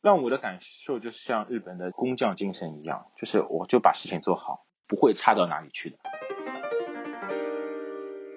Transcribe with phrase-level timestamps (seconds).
[0.00, 5.98] 让我的感受就像日本的工匠精神一样，就是我就把事情做好，不会差到哪里去的。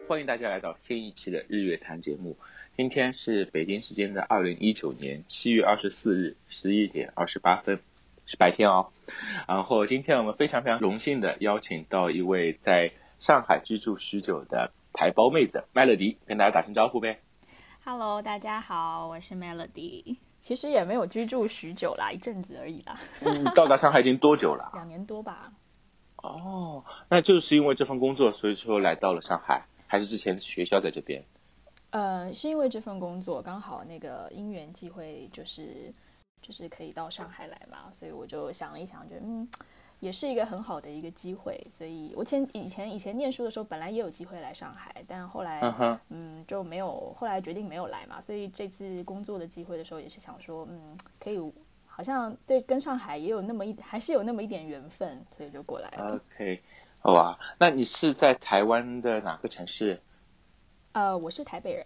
[0.08, 2.36] 欢迎大家来到新一期的日月谈节目。
[2.76, 7.80] 今天是北京时间的二零一九年七月二十四日十一点二十八分，
[8.26, 8.92] 是白天哦。
[9.48, 17.20] 然后今天我们非常非常荣幸的邀请到一位在上海居住许久的台胞妹子 Melody，跟大家打声招呼呗。
[17.86, 20.31] Hello，大家好，我是 Melody。
[20.42, 22.98] 其实也没有居住许久啦，一阵子而已啦。
[23.22, 24.72] 你到达上海已经多久了？
[24.76, 25.54] 两年多吧。
[26.18, 31.24] 哦，那就是因为这份工作，所以说来到了上海，还是之前学校在这边？
[31.92, 35.94] 呃，是因为这份工作刚好那个因缘际会，就是
[36.42, 39.48] 就是可以到上海来嘛，所以我就想了一想，觉得嗯，
[40.02, 41.66] 也是一个很好的一个机会。
[41.70, 45.62] 所以我前以前以前念书的时候，本来也有机会来上海，但后来
[46.10, 48.20] 嗯就没有，后来决定没有来嘛。
[48.20, 51.40] 所以这次工作的机会的时候，也是想说，嗯，可以
[51.86, 56.16] 好像对跟上海也有那么一还是有那么一点缘分，所以就过来了。
[56.16, 56.62] OK，
[57.00, 60.02] 好吧，那你是在台湾的哪个城市？
[60.94, 61.86] 呃，我是台北人，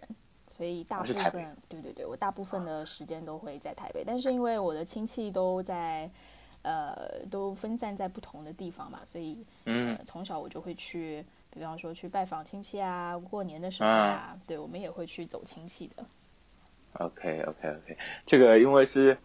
[0.56, 4.02] 所以大部分对对对，我大部分的时间都会在台北。
[4.04, 6.10] 但是因为我的亲戚都在，
[6.66, 16.04] 呃，都分散在不同的地方嘛，所以嗯，从小我就会去，比方说去拜访亲戚啊，过年的时候啊，对我们也会去走亲戚的。
[16.94, 19.16] OK OK OK，这个因为是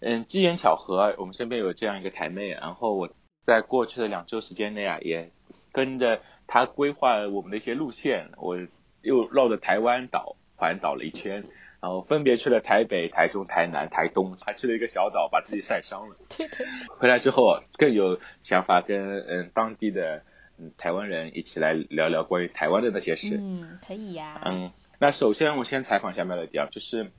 [0.00, 3.08] 嗯机缘巧合，我们身边有这样一个台妹，然后我
[3.42, 5.30] 在过去的两周时间内啊，也
[5.72, 8.56] 跟着她规划我们的一些路线，我。
[9.02, 11.44] 又绕着台湾岛环岛了一圈，
[11.80, 16.16] 然后分别去了台北、台中、台南、台东，还去了一个小岛，把自己晒伤了。
[16.98, 20.22] 回来之后更有想法跟嗯当地的
[20.58, 23.36] 嗯台湾人一起来聊聊关于台湾的那些事。
[23.38, 24.40] 嗯，可以呀。
[24.44, 27.10] 嗯，那首先我先采访一下 Melody 啊，就是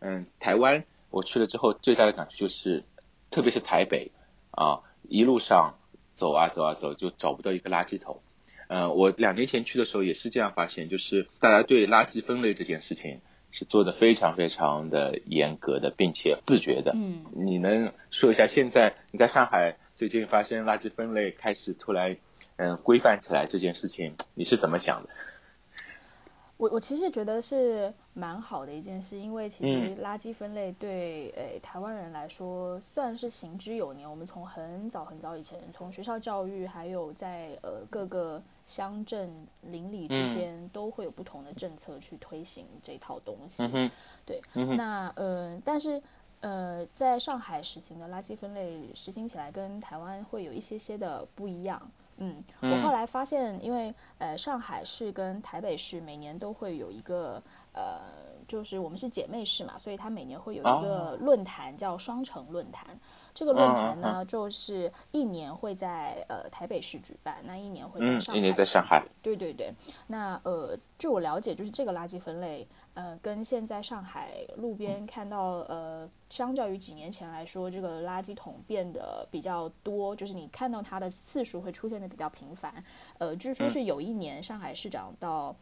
[0.00, 2.84] 嗯台湾我去了之后最大的感觉就是，
[3.30, 4.10] 特别是台北
[4.50, 5.78] 啊，一路上
[6.14, 8.20] 走啊走啊走，就找不到一个垃圾桶。
[8.68, 16.92] 嗯，我两年前去的时候也是这样发现，就是大家对垃圾分类这件事情是做的非常非常的严格的，并且自觉的。
[16.94, 22.16] 嗯，你能说一下现在你在上海最近发生垃圾分类开始突然
[22.56, 25.08] 嗯规范起来这件事情，你是怎么想的？
[26.58, 34.08] 我我其实觉得是蛮好的一件事，因为其实垃圾分类对诶台湾人来说算是行之有年。
[34.08, 43.62] 我们从很早很早以前，从学校教育，还有在呃各个乡镇邻里之间，都会有不同的政策去推行这套东西。
[44.24, 46.02] 对，那呃，但是
[46.40, 51.80] 呃，在上海实行的垃圾分类实行起来跟台湾会有一些些的不一样。
[52.18, 58.00] 嗯，我后来发现，因为呃，上海市跟台北市每年都会有一个呃，
[58.48, 62.98] 就是我们是姐妹市嘛，所以它每年会有一个论坛叫双城论坛。
[63.36, 68.38] 这个论坛呢，就是一年会在呃台北市举办，那一年会在上海。
[68.38, 69.04] 一年在上海。
[69.20, 69.70] 对对对，
[70.06, 72.66] 那呃，据我了解，就是这个垃圾分类。
[72.94, 82.82] 呃，跟现在上海路边看到，呃，相较于几年前来说，这个垃圾桶变得比较多，就是你看到它的次数会出现的比较频繁。
[83.18, 85.56] 呃，据说是有一年上海市长到嗯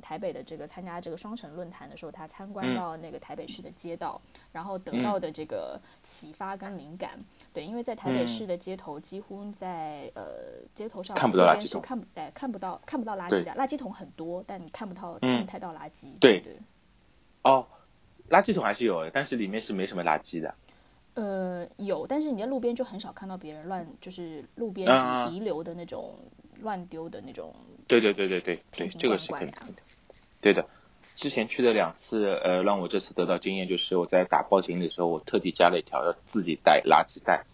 [0.00, 4.20] 台北的这个参加这个双城论坛的时候，他参观到那个台北市的街道，
[4.52, 7.18] 然后得到的这个启发跟灵感。
[7.52, 16.08] 对，因为在台北市的街头，几乎在呃街头上看不到垃圾桶，看不哎看不到看不到垃圾的，垃圾桶很多，但你看不到看不太到垃圾。
[16.20, 16.56] 对对。
[17.42, 17.66] 哦，
[18.30, 20.54] 垃圾桶还是有，但是里面是没什么垃圾的。
[21.14, 24.88] 呃，有，但是你在路边就很少看到别人乱，就是路边
[25.32, 26.14] 遗留的那种
[26.60, 27.52] 乱丢的那种。
[27.86, 29.82] 对对对对对对，这个是肯定的。
[30.40, 30.66] 对的，
[31.14, 37.44] 之前去的两次，呃，让我这次得到经验就是我在打包行李的时候，我特地加了一条要自己带垃圾袋，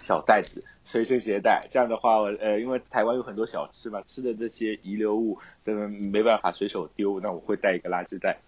[0.00, 1.66] 小袋子随身携带。
[1.70, 8.38] 这样的话，我呃，因为台湾有很多小吃嘛，吃的这些遗留物，真的没办法随手丢，那我会带一个垃圾袋。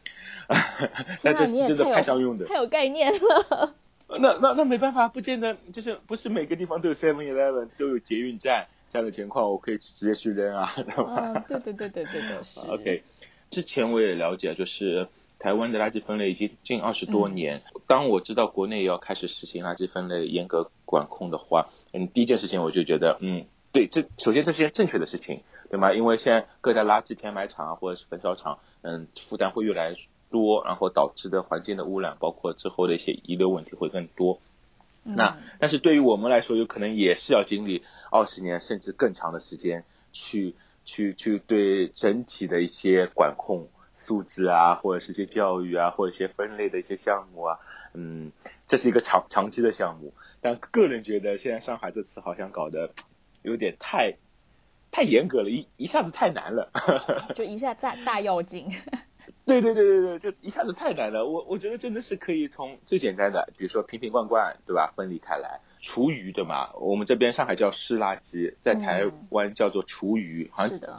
[0.48, 3.74] 那这真的太商用的，太有概念了。
[4.20, 11.44] 那那那没办法，不见得就是不是每个地方都有 Seven Eleven 都有捷运站这样的情况，我可以直接去扔啊， 对吧？
[11.48, 12.60] 对对对对对对， 是。
[12.60, 13.02] OK，
[13.50, 15.08] 之前我也了解，就是
[15.38, 17.62] 台湾的垃圾分类已经近二十多年。
[17.86, 25.92] 当我知道国内要开始实行垃圾分类严格管控的话，嗯，第一件事情我就觉得，嗯，对，这首先这是件正确的事情，对吗？
[25.92, 29.96] 因为现在各大垃圾填埋场啊，或者是焚烧厂，嗯，负担会越来越。
[30.30, 34.38] 多，然后导致的环境的污染，包括之后的一些遗留问题会更多。
[35.16, 47.58] 那但是对于我们来说，有可能也是要经历二十年甚至更长的时间，去去去对整体的一些管控素质啊，或者是一些教育啊，或者一些分类的一些项目啊，
[47.94, 48.32] 嗯，
[48.66, 50.14] 这是一个长长期的项目。
[50.40, 52.92] 但个人觉得，现在上海这次好像搞得
[53.42, 54.16] 有点太
[54.90, 56.70] 太严格了，一一下子太难了，
[57.34, 58.68] 就一下大大要紧。
[59.44, 61.26] 对对对对对，就一下子太难了。
[61.26, 64.92] 我我觉得真的是可以从最简单的，比如说瓶瓶罐罐，对吧？
[64.96, 66.70] 分离开来，厨余对吗？
[66.74, 70.96] 我们这边上海叫湿垃圾，在台湾叫做厨余，好像是的。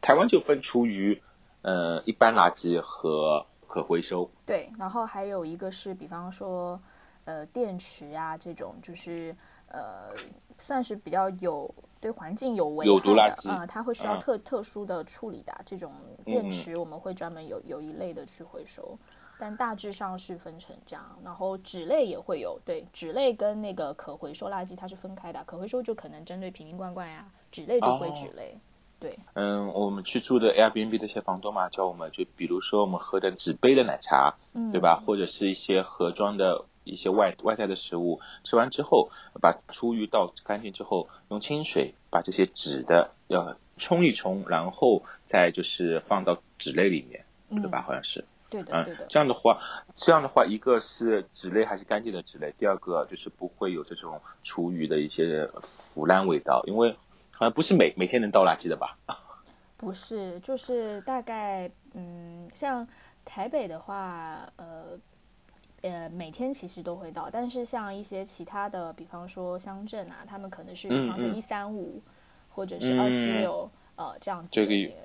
[0.00, 1.20] 台湾就分厨余。
[1.62, 4.30] 呃，一般垃圾和可回收。
[4.46, 6.80] 对，然后还有一个是，比方说，
[7.26, 9.36] 呃，电池啊这种，就是
[9.68, 10.08] 呃，
[10.58, 15.92] 算是比较有对环境有危害的啊，它会需要特特殊的处理的这种
[16.24, 18.98] 电池，我们会专门有有一类的去回收。
[19.38, 28.54] 但大致上是分成这样，然后纸类也会有，对，纸类跟那个可回收垃圾它是分开的，可回收就可能针对瓶瓶罐罐呀，纸类就归纸类。
[28.98, 35.02] 对，嗯，我们去住的 Airbnb 的一些房东嘛，叫我们就比如说我们喝的纸杯的奶茶，嗯，对吧？
[35.06, 39.10] 或者是一些盒装的一些外外带的食物，吃完之后
[39.40, 47.24] 把厨余倒干净之后，用清水把这些纸的要冲一冲，然后再就是放到纸类里面，
[47.62, 47.82] 对吧？
[47.82, 49.06] 好像是，对的，对的。
[49.08, 49.58] 这样的话，
[49.94, 56.96] 这样的话，一个是纸类还是干净的纸类，第二个就是不会有这种厨余的一些腐烂味道，因为。
[57.32, 58.98] 好像，不是每每天能倒垃圾的吧？
[59.78, 62.86] 不是，就是大概，嗯，像
[63.24, 64.88] 台北的话，呃，
[65.82, 72.00] 呃，每天其实都会到，但是像一些其他的，比方说乡镇啊，他们可能是，比方说一三五，
[72.48, 73.70] 或者是二四六。
[73.96, 74.54] 呃，这样子，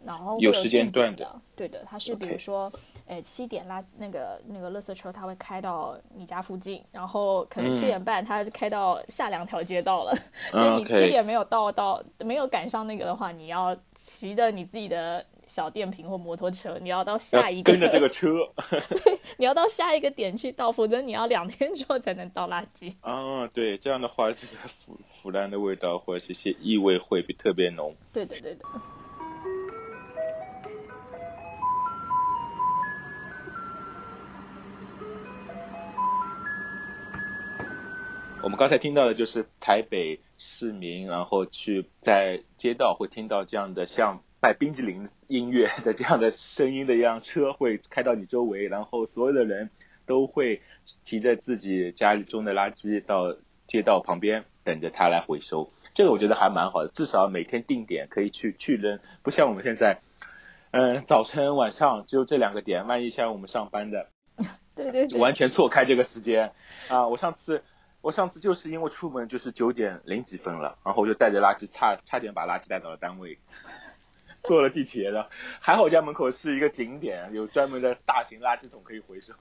[0.05, 2.71] 然后有时间段的，对的，它是比如说，
[3.07, 10.15] 诶，七点拉那个那个垃圾车，它会开到你家附近，然后可能七点半它开到下两条街道了，
[10.49, 15.25] 所以你七点没有到到没有赶上那个的话，你要骑着你自己的。
[15.47, 18.27] 小电瓶或摩托车，你要到下一个跟着这个车，
[19.03, 22.93] 对，你要到下一个点去倒，否则你要两天之后才能倒垃圾。
[23.01, 27.95] 啊，对，这样的话，这个腐腐烂的味道或者是一些异味会比特别浓。
[28.11, 28.65] 对的，对的。
[38.43, 44.21] 我们刚才听到的就是台北市民，然后去在街道会听到这样的像。
[44.41, 49.71] 卖冰激凌音乐的这样的声音的一辆车会开到你周围，然后所有的人
[50.05, 50.61] 都会
[51.03, 53.35] 提着自己家里中的垃圾到
[53.67, 55.71] 街道旁边等着他来回收。
[55.95, 60.01] 这个我觉得还蛮好的，至少每天定点可以去去扔，不像我们现在，
[60.69, 64.09] 嗯，早晨晚上只有这两个点，万一像我们上班的，
[64.75, 66.51] 对对对，完全错开这个时间
[66.89, 67.07] 啊！
[67.07, 67.63] 我上次
[68.01, 73.39] 我上次就是因为出门就是九点零几分了，然后我就带着垃圾差差点把垃圾带到了单位。
[74.45, 75.27] 坐了地铁的，
[75.59, 79.33] 还好家门口是一个景点，有专门的大型垃圾桶可以回收，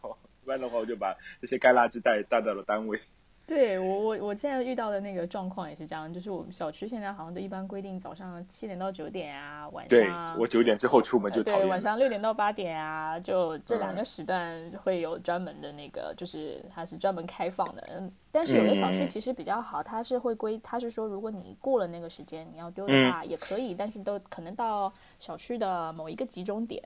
[0.44, 3.00] 不然的话我就把这些干垃圾带带到了单位。
[3.46, 10.10] 对我我我现在遇到的那个状况也是这样，就是我们小区现在好像都一般规定早上七点到九点啊，晚上对
[10.40, 18.10] 我九点之后出门就对，晚上六点到八点啊，就这两个时段会有专门的那个，就是它是专门开放的。
[18.34, 26.82] 嗯，但是有的小区其实比较好，它是会规，它是说如果你过了那个时间你要丢的话也可以，但是都可能到小区的某一个集中点。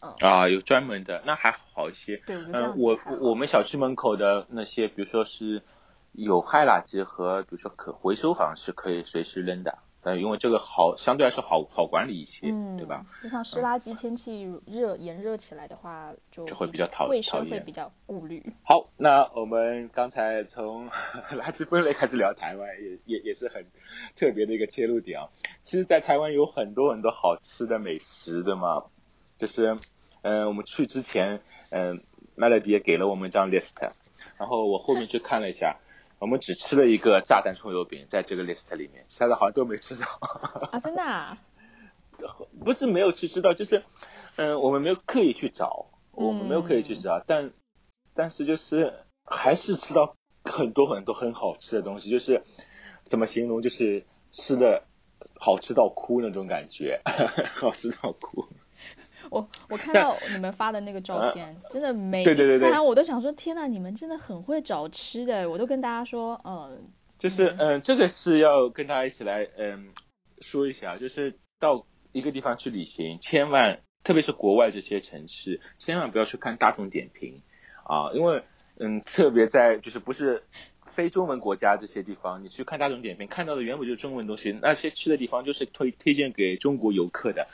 [0.00, 2.16] 嗯啊，有专门的，那还好一些。
[2.26, 5.60] 对，嗯，我我们小区门口的那些，比如说是。
[6.16, 12.42] 有害垃圾和比如说可回收好像是可以随时扔的，但因为这个好相对来说好好管理一些，
[12.76, 13.04] 对吧？
[13.22, 18.44] 就像湿垃圾，天气热炎热起来的话，就就会比较讨卫生会比较顾虑。
[18.62, 20.88] 好，那我们刚才从
[21.32, 23.64] 垃圾分类开始聊台湾，也也也是很
[24.14, 25.26] 特别的一个切入点啊。
[25.62, 28.84] 其实，在台湾有很多很多好吃的美食的嘛，
[29.38, 29.78] 就是
[30.20, 32.02] 嗯，我们去之前，嗯
[32.36, 33.70] ，Melody 也给了我们一张 list，
[34.36, 35.78] 然后我后面去看了一下。
[36.18, 40.06] 我们只吃了一个炸弹葱油饼，在这个 list 里面，其他的好像都没吃到。
[40.72, 41.02] 啊，真的？
[41.02, 41.38] 啊
[42.64, 43.82] 不是没有去吃到，就是，
[44.36, 47.50] 嗯，我们没有刻意去找，我们没有刻意去找，但，
[48.14, 48.94] 但是就是
[49.24, 52.42] 还是吃到很多很多很好吃的东西，就是
[53.02, 54.84] 怎么形容，就是吃的
[55.40, 57.00] 好吃到哭那种感觉，
[57.56, 58.46] 好吃到哭。
[59.30, 65.48] 我我看到你们发的那个照片，真的每一餐我都想说，天呐，你们真的很会找吃的。
[65.48, 66.84] 我都跟大家说，嗯，
[67.18, 69.88] 就是嗯，这个是要跟大家一起来嗯
[70.40, 77.42] 说一下，就是到一个地方去旅行，千万特别是国外这些城市，千万不要去看大众点评
[77.84, 78.42] 啊，因为
[78.78, 80.42] 嗯，特别在就是不是
[80.94, 87.48] 非中文国家这些地方，你去看大众点评看到的原本就是中文东西，那些吃的地方就是推推荐给中国游客的，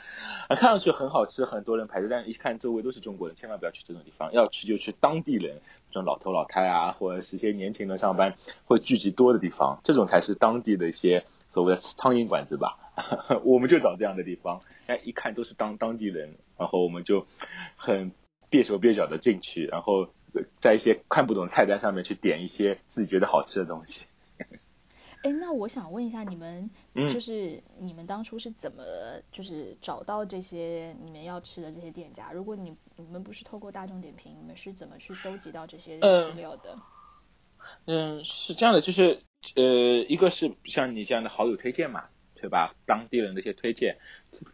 [0.48, 12.76] 啊，看上去很好吃，很多人排队，但一看周围都是中国人，千万不要去这种地方，要去就去当地人，这种老头老太啊，或者是一些年轻人上班会聚集多的地方，这种才是当地的一些所谓的苍蝇馆子吧。
[13.44, 17.26] 我们就找这样的地方，哎，一看都是当当地人，然后我们就
[17.76, 18.12] 很
[18.50, 20.08] 蹩手蹩脚的进去，然后。
[20.60, 24.06] 在一些看不懂菜单上面去点一些自己觉得好吃的东西。
[25.22, 26.70] 哎，那我想问一下，你们
[27.06, 28.82] 就是你们当初是怎么
[29.30, 32.32] 就是找到这些你们要吃的这些店家？
[32.32, 36.74] 如果你你们不是透过大众点评，你们是怎么去搜集到这些资料的？
[37.84, 39.20] 嗯，是这样的，就是
[39.56, 39.62] 呃，
[40.08, 42.74] 一个是像你这样的好友推荐嘛，对吧？
[42.86, 43.98] 当地人的一些推荐。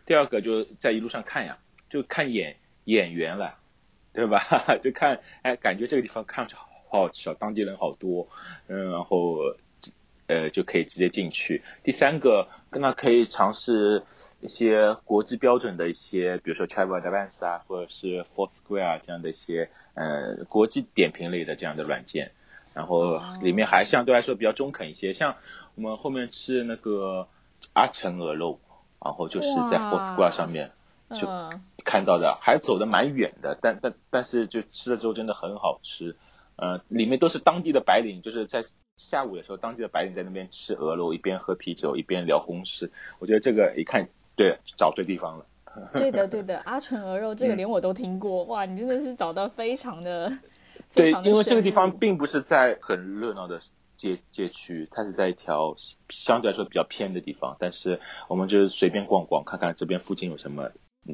[0.05, 1.57] 第二个就在一路上看呀，
[1.89, 2.57] 就看眼
[2.87, 3.57] 眼缘了。
[4.17, 4.41] 对吧？
[4.83, 8.27] 就看，哎，感觉这个地方看上去好好吃啊，当地人好多，
[8.67, 9.37] 嗯，然后，
[10.27, 11.63] 呃，就可以直接进去。
[11.85, 14.03] 第三个，那可以尝试
[14.41, 22.33] 一些国际标准的一些，比如说 Travel Advance 啊，或者是 Foursquare 这样的一些，呃，国际点评类的这样的软件。
[22.73, 25.37] 然后里面还相对来说比较中肯一些，像
[25.75, 27.29] 我们后面吃那个
[27.75, 28.59] 阿城鹅肉，
[29.05, 30.73] 然后就是在 Foursquare 上面。
[31.11, 31.25] 就
[31.87, 36.17] 看到的还走的蛮远的，但但但是就吃了之后真的很好吃，
[36.57, 38.65] 呃，里面都是当地的白领，就是在
[38.97, 42.91] 下午的时候，当地的白领在那边吃鹅肉，一边喝啤酒一边聊公事。
[43.21, 45.47] 我觉得这个一看对，找对地方了。
[45.95, 50.31] 对的对的，阿纯鹅肉这个连我都听过，哇，你真的是找到非常的
[50.93, 53.61] 对，因为这个地方并不是在很热闹的。
[53.97, 55.75] 街街区，它是在一条
[56.11, 60.71] 相对来说比较偏的地方，但是我们就是随便逛逛，看看这边附近有什么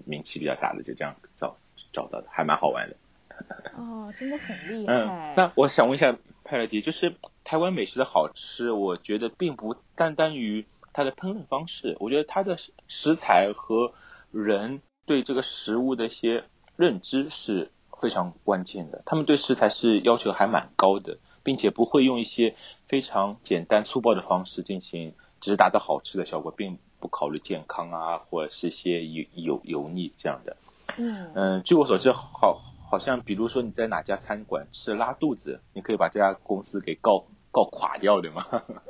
[0.07, 1.57] 名气比较大的，就这样找
[1.93, 2.97] 找到的，还蛮好玩的。
[3.77, 5.35] 哦，真的很厉害。
[5.37, 12.57] 那我想问一下派乐迪，就是台湾美食的好吃，我觉得并不单单于它的烹饪方式，我觉得它的
[12.89, 13.93] 食材和
[14.31, 16.45] 人对这个食物的一些
[16.77, 17.71] 认知是
[18.01, 21.19] 非常关键的，他们对食材是要求还蛮高的。
[21.45, 22.55] 并且不会用一些
[22.87, 30.57] 非常简单粗暴的方式进行，只是达到好吃的效果，并不考虑健康啊，或者是一些油油油腻这样的。
[30.97, 38.47] 嗯嗯，据我所知，好好像比如说你在哪家餐馆吃拉肚子，你可以把这家公司给告告垮掉的吗？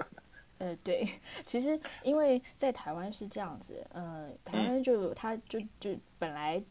[0.58, 1.08] 呃，对，
[1.46, 6.62] 其实因为在台湾是这样子，嗯，台湾就它就就本来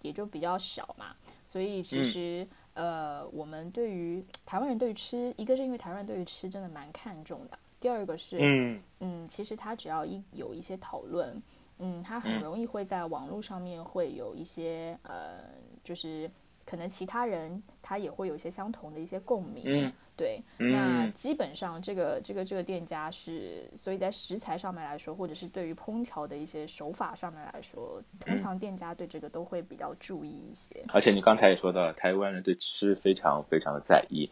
[0.00, 2.48] 也就比较小嘛，所以其实。
[2.72, 8.80] 呃，我们对于台湾人对于吃，一个是因为台湾人对于吃真的蛮看重的，第二个是，嗯。
[9.00, 11.42] 嗯，其实他只要一有一些讨论，
[11.78, 15.42] 嗯，他很容易会在网络上面会有一些呃，
[15.82, 16.30] 就是
[16.66, 19.90] 可能其他人他也会有一些相同的一些共鸣。
[20.14, 30.84] 对，那基本上这个这个这个店家是，所以在食材上面来说，或者是对于烹调的一些手法上面来说，通常店家对这个都会比较注意一些。
[30.88, 34.30] 而且你刚才也说到了，台湾人对吃非常非常的在意，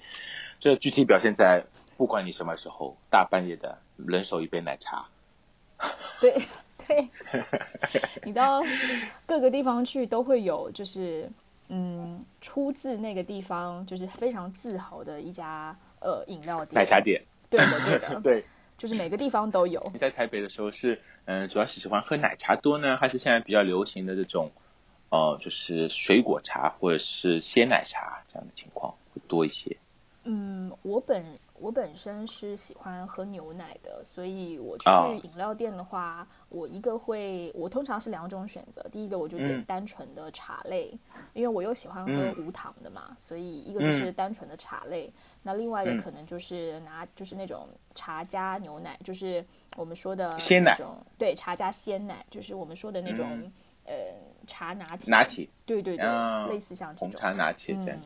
[0.61, 1.65] 这具体表现在
[1.99, 5.05] 不管你什么时候，大半夜的人手一杯奶茶。
[6.19, 6.35] 对
[6.89, 7.07] 对，
[8.25, 8.63] 你到
[9.27, 11.31] 各个地方去都会有，就是。
[11.71, 17.23] 嗯，出自那个地方就是非常自豪的一家呃饮料店，奶茶店。
[17.51, 18.43] 对的，对的， 对，
[18.79, 19.79] 就是每个地方都有。
[19.93, 24.51] 你在台北的时候是嗯，主要是喜欢喝奶茶多呢，还是现在比较流行的这种
[25.11, 29.77] 哦，就是水果茶或者是鲜奶茶这样的情况会多一些？
[30.25, 31.23] 嗯，我本。
[31.61, 34.89] 我本身是喜欢喝牛奶的，所以我去
[35.23, 38.85] 饮料店的话，我一个会，我通常是两种选择。
[38.91, 40.97] 第一个我就点单纯的茶类，
[41.33, 45.13] 因为我又喜欢喝无糖的嘛，所以一个就是单纯的茶类。
[45.43, 49.45] 那另外一个可能就是拿就是那种茶加牛奶，就是
[49.77, 50.75] 我们说的鲜奶，
[51.17, 53.27] 对，茶加鲜奶，就是我们说的那种
[53.85, 53.95] 呃
[54.47, 55.11] 茶拿铁。
[55.11, 55.49] 拿铁。
[55.67, 56.07] 对对对，
[56.49, 57.99] 类似像这种茶拿铁这样。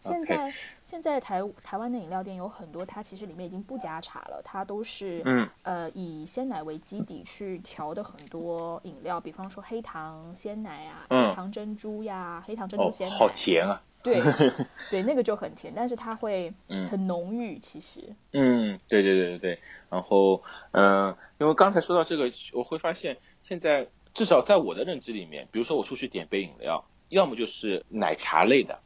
[0.00, 0.52] 现在
[0.84, 13.82] 现在台台湾的饮料店有很多，它其实里面已经不加茶了，它都是嗯呃以鲜奶为基底去调的很多饮料，比方说黑糖鲜奶啊，黑糖珍珠呀，黑糖珍珠鲜奶，好甜啊！
[14.00, 14.22] 对
[14.88, 16.52] 对，那个就很甜，但是它会
[16.88, 17.58] 很浓郁。
[17.58, 18.00] 其实，
[18.32, 19.60] 嗯，对对对对对。
[19.90, 20.40] 然后，
[20.70, 28.78] 嗯，因为刚才说到这个，我会发现现在至少在我的认知里面，比如说我出去点杯饮料，要么就是奶茶类的。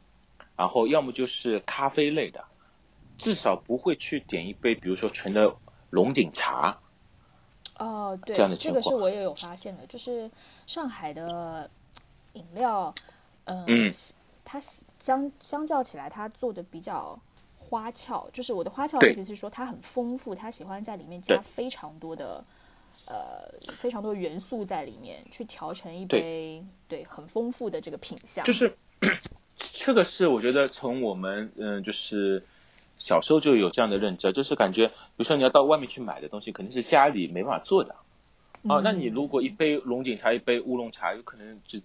[0.55, 2.43] 然后要么就是咖啡类的，
[3.17, 5.55] 至少不会去点一杯，比如说纯的
[5.89, 6.77] 龙井茶。
[7.79, 10.29] 哦，对，这样的这个是我也有发现的，就是
[10.67, 11.69] 上海的
[12.33, 12.93] 饮料，
[13.45, 13.91] 嗯，
[14.45, 14.59] 它
[14.99, 17.19] 相相较起来，它做的比较
[17.57, 22.45] 花俏，就是我的花俏的意思是说它很丰富，它喜欢在里面加非常多的
[23.07, 28.45] 呃非常多元素在里面，去调成一杯对很丰富的这个品相。
[28.45, 28.77] 就是
[29.85, 32.43] 这个是我觉得从我们嗯就是
[32.97, 37.93] 小时候就有这样的认知，就是感觉比如说你要到外面去买的东西，肯定是家里没办法做的。
[38.61, 41.83] 哦，那你如果一杯龙井茶，一杯乌龙茶，有可能只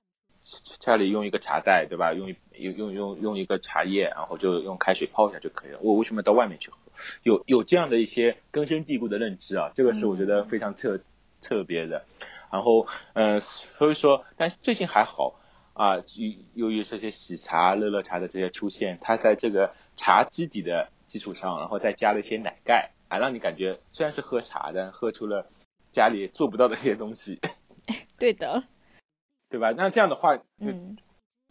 [0.78, 2.12] 家里用一个茶袋，对吧？
[2.12, 5.80] 用用用用用一个茶叶，然后就用开水泡一下就可以了。
[5.82, 6.76] 我为什么到外面去喝？
[7.24, 11.00] 有有这样的一些根深蒂固的认知啊，这个是我觉得非常特
[11.42, 12.04] 特别的。
[12.52, 15.37] 然后，呃，所以说，但是最近还好
[15.78, 25.48] 啊，由由于这些喜茶、乐乐茶的这些出现，它在这个茶基底的基础上，然后再加了一些奶盖啊，让你感觉虽然是喝茶，但喝出了。
[25.90, 27.40] 家里做不到的一些东西，
[28.18, 28.62] 对的，
[29.48, 29.72] 对吧？
[29.72, 30.98] 那这样的话，嗯，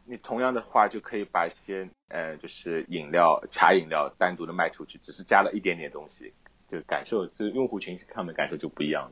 [0.06, 6.34] 你同样的话就可以把一些呃，就是饮料、茶饮料单独的卖出去，只是加了一点点东西，
[6.68, 9.12] 就感受，这用户群他们感受就不一样了。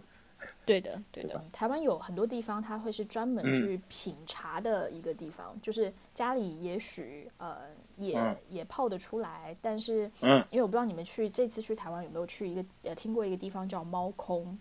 [0.66, 1.44] 对的，对的。
[1.52, 7.58] 台湾有很多地方，它会是专门去品茶的一个地方，就是家里也许呃
[7.98, 14.58] 也也泡得出来，但是嗯，因为我不知道你们去这次去台湾有没有去一个呃听过一个地方叫猫空。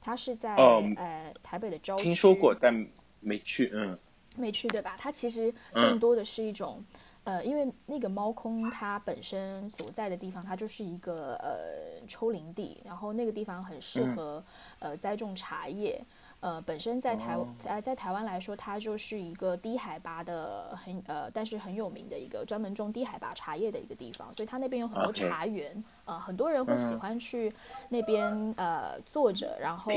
[0.00, 2.86] 它是在呃台北的郊区，听说过但
[3.20, 3.98] 没去，嗯，
[4.36, 4.96] 没去对吧？
[4.96, 6.82] 它其实更多的是一种，
[7.28, 14.42] 呃，因为那个猫空它本身所在的地方，它就是一个呃丘陵地，然后那个地方很适合
[14.78, 16.02] 呃栽种茶叶。
[16.40, 27.52] 呃，本身在台在在台湾来说，它就是一个低海拔的很呃，但是很有名的一个专门种低海拔茶叶的一个地方，所以它那边有很多茶园，呃，很多人会喜欢去
[27.90, 29.92] 那边呃坐着，然后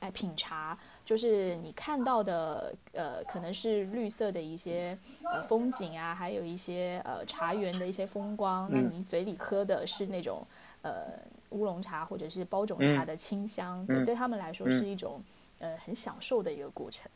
[0.00, 10.46] 哎品茶，就是你看到的呃可能是绿色的一些呃风景啊，还有一些呃茶园的一些风光，那你嘴里喝的是那种
[10.82, 11.04] 呃
[11.50, 15.22] 乌龙茶或者是包种茶的清香，对对他们来说是一种。
[15.60, 17.10] 呃，很享受的一个过程。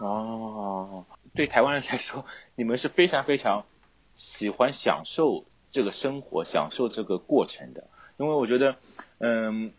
[0.00, 2.26] 哦，对台湾人来说，
[2.56, 3.64] 你们是非常非常
[4.14, 7.86] 喜欢享受这个生活、享受这个过程的。
[8.18, 8.76] 因为我觉得，
[9.18, 9.72] 嗯，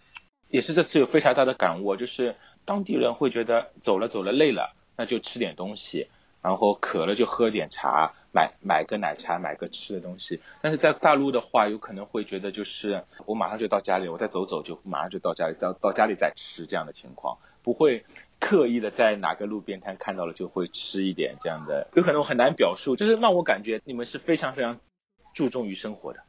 [0.48, 2.36] 也是这次有非常大的感悟，就是
[2.68, 6.10] 当地人会觉得走了走了累了，那就吃点东西，
[6.42, 10.42] 然后渴了就喝点茶，买买个奶茶，买个吃的东西。
[10.62, 17.38] 但是在大陆的话，有可能会觉得就是我马上就到家里，我再走走就马上就到家里，到到家里再吃这样的情况。
[17.64, 18.03] 不会
[18.38, 24.77] 刻意的在哪个路边摊看到了就会吃一点这样的，有可能我很难表述，就是让我感觉你们是非常非常
[25.34, 26.20] 注重于生活的，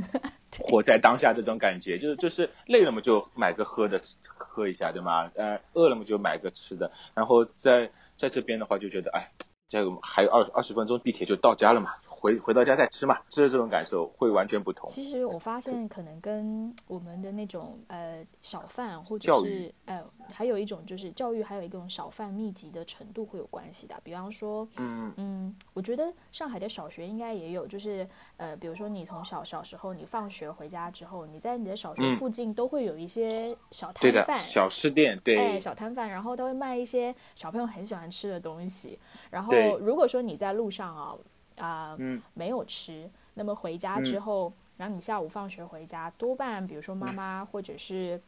[0.60, 4.00] 活在当下这种感觉，就是就是累了嘛就买个喝的
[4.36, 5.30] 喝一下，对吗？
[5.34, 9.30] 呃，饿了嘛就买个吃的，然后在在这边的话就觉得，哎，
[9.68, 11.94] 这个还有二二十分钟地铁就到家了嘛。
[12.22, 14.88] 回回到家再吃嘛，吃的这种感受会完全不同。
[14.88, 24.00] 其实我发现可能跟我们的那种呃小贩或者是呃还有一种就是教育，还有一种小贩密集的程度会有关系的。
[24.04, 38.96] 比方说，嗯嗯，我觉得上海的小学应该也有，就是呃，比如说你从小小时候你放学回家之后，你在你的小学附近都会有一些小摊贩、小吃店，对，哎，小摊贩，然后都会卖一些小朋友很喜欢吃的东西。
[39.28, 41.16] 然后如果说你在路上啊。
[41.56, 41.96] 啊，
[42.34, 43.08] 没有吃。
[43.34, 48.20] 那么回家之后，然后你下午放学回家，多半比如说妈妈或者是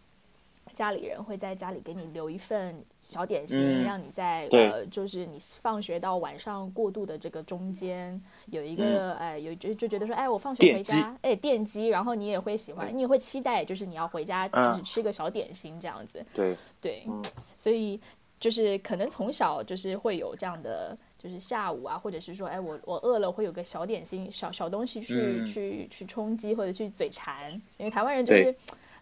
[0.72, 16.24] 家里人会在家里给你留一份小点心，让你在呃，就是你放学到晚上过渡的这个中间有一个哎，有就就觉得说，哎，我放学回家，哎，电击，然后你也会喜欢，你也会期待，就是你要回家，就是吃个小点心这样子。
[16.32, 16.56] 对。
[16.80, 17.06] 对，
[17.58, 18.00] 所以
[18.40, 20.96] 就是可能从小就是会有这样的。
[21.24, 27.50] 就是下午啊，或者是说，哎，我我饿了，会有个小点心、小小东西去去去充饥，或者去嘴馋。
[27.78, 28.54] 因为台湾人就是，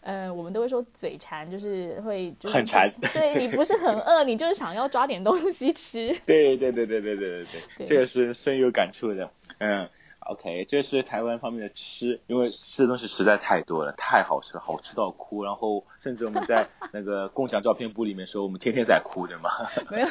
[0.03, 2.89] 呃，我们都会说嘴馋，就是会就是很馋。
[3.13, 6.17] 对你不是很饿，你就是想要抓点东西吃。
[6.25, 7.47] 对对对对对对对
[7.79, 9.89] 对，这个是深有感触的，嗯。
[10.27, 15.43] OK，这是台湾方面的吃，因为吃的东西实在太多了，太好吃了，好吃到哭。
[15.45, 19.51] 然后甚至我们在 那个共享照片簿里面说，我们天天在哭，对吗？
[19.91, 20.07] 没有，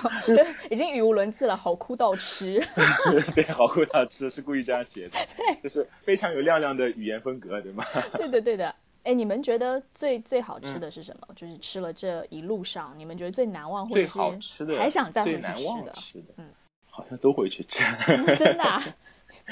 [0.69, 2.59] 已经语无伦次了，好哭到吃。
[3.33, 5.19] 对，好哭到吃是故意这样写的，
[5.63, 7.85] 就是非常有亮亮的语言风格，对吗？
[8.17, 8.73] 对的，对的。
[9.03, 11.27] 哎，你们觉得最最好吃的是什么？
[11.35, 15.93] 就是吃了这一路上，你们觉得最难忘或者是还想再回去吃的？
[16.37, 16.49] 嗯，
[16.87, 17.83] 好像都会去吃。
[18.35, 18.63] 真的。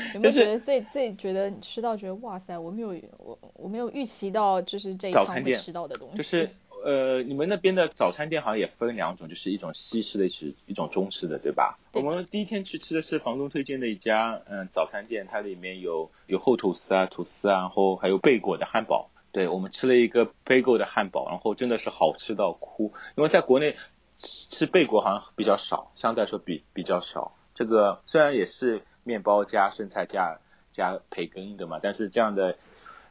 [0.16, 6.18] 有没有觉得最最觉得吃到觉得哇塞，我没有我我没有预期到就是这一趟会吃到的东西。
[6.18, 6.50] 就是
[6.84, 11.78] 呃，你们那边的早餐店好像也分两种，就是一种西式的，是一种中式的，对吧？
[11.92, 19.10] 我们第一天去吃的是房东推荐的一家嗯早餐店，它里面有有厚吐司啊、吐司啊，然后还有贝果的汉堡。
[19.32, 23.76] 对我们吃了一个贝果的汉堡，然后真的是好吃到哭，因为在国内
[24.18, 27.36] 吃贝果好像比较少，相对来说比比较少。
[27.54, 30.40] 这个虽然也是面包加生菜加
[30.72, 32.58] 加培根的嘛，但是这样的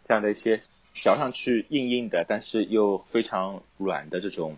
[0.06, 0.60] 这样的一些。
[0.94, 4.56] 嚼上去硬硬的，但是又非常软的这种，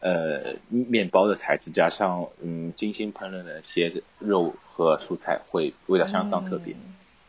[0.00, 6.74] 呃，面包的材质，加上嗯精心烹饪的一些肉和蔬菜，会味道相当特别。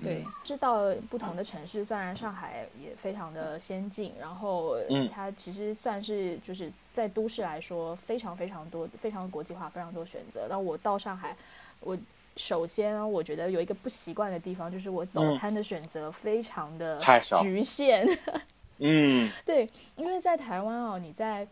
[0.02, 4.78] 对，知道不同的城市，虽然上海也非常的先进，然后
[5.12, 10.48] 它其实算是就是在都市来说非常非常多，非常国际化，非常多选择。
[10.50, 11.38] 那我到上海，
[11.82, 11.96] 我。
[12.36, 17.00] 首先，我觉得有一个不习惯的地方，就是我早餐的选择非常的
[17.42, 18.06] 局限。
[18.80, 21.48] 嗯，对，因为在台湾哦，你在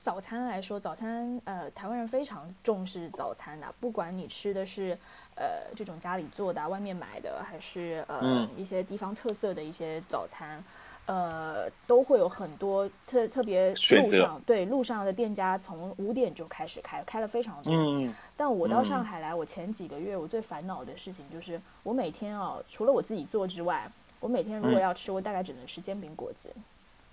[0.00, 4.96] 早餐来说，早餐呃，台湾人非常重视早餐的，不管你吃的是
[5.34, 10.62] 呃这种家里做的、外面买的，还是呃一些地方特色的一些早餐。
[11.08, 17.72] 呃，都会有很多特特别路上对路上的店家从五点就开始开，开了非常多。
[17.72, 23.90] 嗯，但我到上海来，我前几个月我最烦恼的事情就是，我每天啊，除了我自己做之外，
[24.20, 26.54] 我每天如果要吃，我大概只能吃煎饼果子、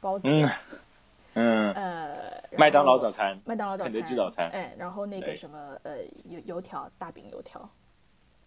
[0.02, 0.28] 包子。
[1.36, 7.62] 嗯，呃，麦当劳早餐、麦当劳早餐、肯德基早餐，哎，然后那个什么呃油油条、大饼油条。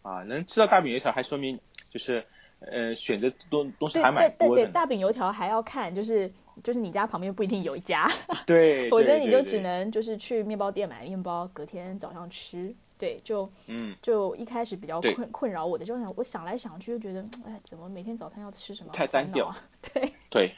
[0.02, 1.58] 啊，能吃到大饼油条，还说明
[1.90, 2.22] 就是。
[2.60, 4.64] 呃，选择东东西还蛮多的。
[4.64, 6.30] 对，大饼油条还要看，就是
[6.62, 8.08] 就是你家旁边不一定有一家，
[8.46, 12.74] 对， 否则你就只能就是去面包店买面包，隔天早上吃。
[12.98, 18.90] 对，就嗯，就一开始比较困困扰我的，就想我想来想去就觉得，哎，怎么每天早餐要吃什么？
[18.92, 19.54] 太单调。
[19.94, 20.52] 对对，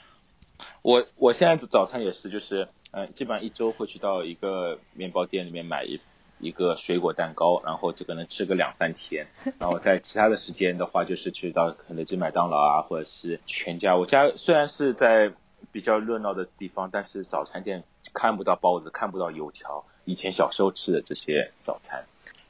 [0.80, 6.00] 我我现在的早餐也是，就是嗯，基本上一周会去到一个面包店里面买一。
[6.40, 9.26] 一个水果蛋糕，然后这个能吃个两三天。
[9.60, 13.92] 然后在其他的时间的话，就是去到肯德基、麦当劳啊，或者是全家。
[13.92, 15.32] 我家虽然是在
[15.70, 19.84] 比较热闹的地方，但是早餐店看不到包子，看不到油条。
[20.06, 22.04] 以前小时候吃的这些早餐，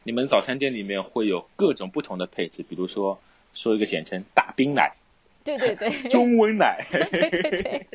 [0.04, 3.20] 你们早餐店里面会有各种不同的配置，比如说
[3.52, 4.94] 说一个简称大冰奶，
[5.44, 7.86] 对对对，中温奶，对对对，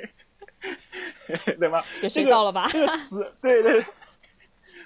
[1.57, 1.81] 对 吗？
[2.03, 2.67] 也睡到了吧？
[2.69, 3.83] 这个词，对对。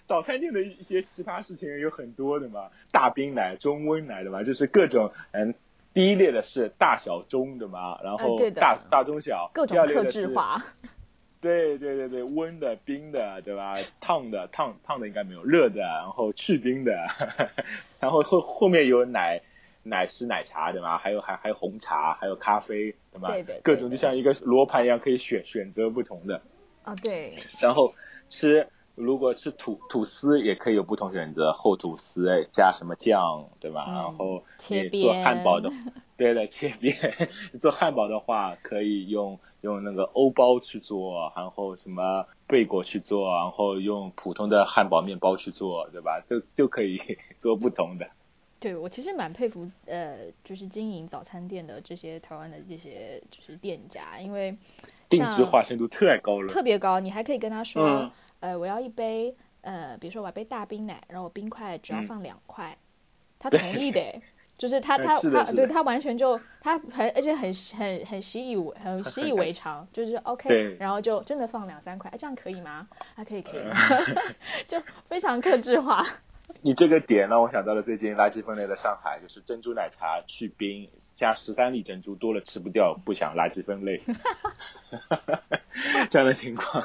[0.10, 5.54] 早餐店的一些奇葩事情有很多的嘛，大冰奶、中温奶的嘛，就是各种嗯，
[5.94, 10.60] 第一列的是大小中的嘛，然后大大中小，各种特制化。
[11.40, 13.76] 对对对对，温的、冰的，对吧？
[14.02, 16.92] 烫的、烫烫的应该没有，热的，然后去冰的，
[18.02, 19.40] 然后后后面有奶
[19.84, 20.98] 奶是奶茶对吧？
[20.98, 23.30] 还有还还有红茶，还有咖啡对吧？
[23.30, 26.42] 对对，各种就像一个罗盘一样，可以选选择不同的。
[26.82, 27.36] 啊，对。
[27.60, 27.94] 然后
[28.28, 28.68] 吃。
[29.00, 33.86] 如果是吐吐司，也可以有不同选择，厚吐司哎，加什么酱，对吧？
[33.88, 35.72] 然后你做汉堡的，
[36.18, 36.94] 对的，切边。
[37.62, 46.22] 做汉堡的话，可以用用那个欧包去做，然后什么贝果去做，然后用普通的汉堡面包去做，对吧？
[46.28, 47.00] 都都可以
[47.40, 48.06] 做不同的。
[48.60, 54.54] 对我其实蛮佩服，呃，就是经营早餐店的这些台湾的这些就是店家，因为
[55.08, 57.00] 定制化程度太高了，特别高。
[57.00, 58.12] 你还可以跟他说。
[58.40, 62.78] 呃，我要一杯，呃，比如说我要杯大冰奶，然后冰块只要放两块，
[63.38, 64.22] 他同意的，
[64.58, 72.88] 就是他他他对他完全就他很而且很很很习以为很习以为常，就是 OK，然后就真的放两三块，这样可以吗？
[73.16, 73.62] 啊可以可以，
[74.68, 76.06] 就非常克制化。
[76.62, 84.02] 你这个点让我想到了最近垃圾分类的上海，就是珍珠奶茶去冰加十三粒珍珠，多了吃不掉，不想垃圾分类
[86.10, 86.84] 这样的情况。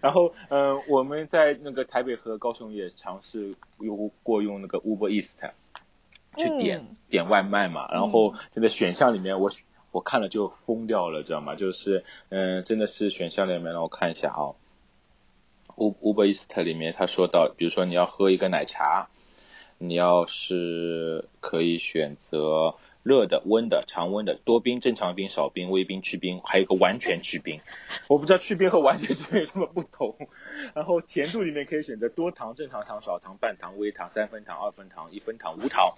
[0.00, 5.36] 然后，嗯，我们在那个台北和高雄也尝试用过用那个 Uber East
[6.36, 7.90] 去点点外卖嘛。
[7.90, 9.50] 然后，现在选项里面，我
[9.90, 11.56] 我看了就疯掉了，知道吗？
[11.56, 14.54] 就是，嗯，真的是选项里面，让我看一下啊。
[15.80, 19.08] Uber East 里面他说到，比如说你要喝一个奶茶，
[19.78, 27.60] 你要是可以选择热的、温的、常温的、多冰、正常冰、少冰、微冰、去冰，还有一个完全去冰。
[28.08, 30.14] 我不知道去冰和完全去冰有什么不同。
[30.74, 35.94] 然后甜度里面可以选择多糖、正常糖、少糖、半糖、微糖、三分糖、二分糖、一分糖、无糖。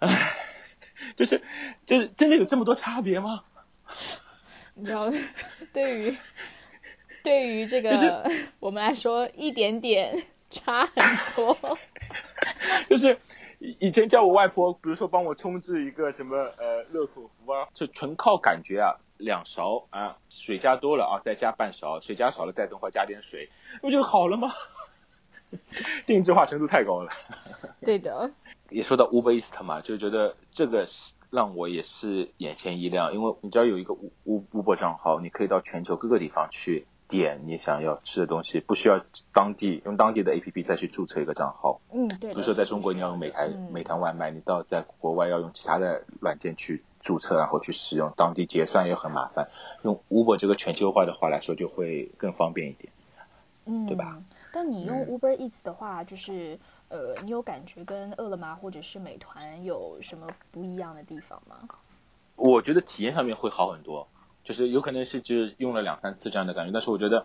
[0.00, 0.36] 唉，
[1.14, 1.40] 就是
[1.86, 3.44] 就是真的有这么多差别吗？
[4.74, 5.08] 你知道，
[5.72, 6.16] 对于。
[7.22, 8.24] 对于这个
[8.58, 10.14] 我们来说，一点点
[10.50, 11.56] 差很多。
[12.88, 13.18] 就是
[13.58, 24.52] 以前叫我外婆，比如说帮我冲制一个什么呃乐口福啊，就纯靠感觉啊，两勺啊，水加多了啊，再加半勺，水加少了再等会儿加点水，不就好了吗？
[26.06, 27.12] 定制化程度太高了。
[27.84, 28.30] 对的。
[28.70, 30.86] 也说到 Uber Eats 嘛，就觉得这个
[31.28, 41.80] 让我也是眼前一亮，因为你只要有一个 U Uber 账号，你可以到全球各个地方去点你想要吃的东西，不需要当地用当地的 APP 再去注册一个账号。
[41.92, 42.32] 嗯，对。
[42.32, 49.48] 比如说在中国你要用美团美团外卖，你到在国外要用其他的软件去注册，然后去使用，当地结算也很麻烦。
[49.82, 52.92] 用 Uber 这个全球化的话来说，就会更方便一点，
[53.66, 54.22] 嗯，对吧？
[54.52, 61.56] 但你用 Uber Eats 的话，就是呃，你有感觉跟饿了么或者是美团有什么不一样的地方吗？
[62.36, 64.08] 我觉得体验上面会好很多，
[64.50, 67.24] 就是有可能是就是用了两三次这样的感觉，但是我觉得，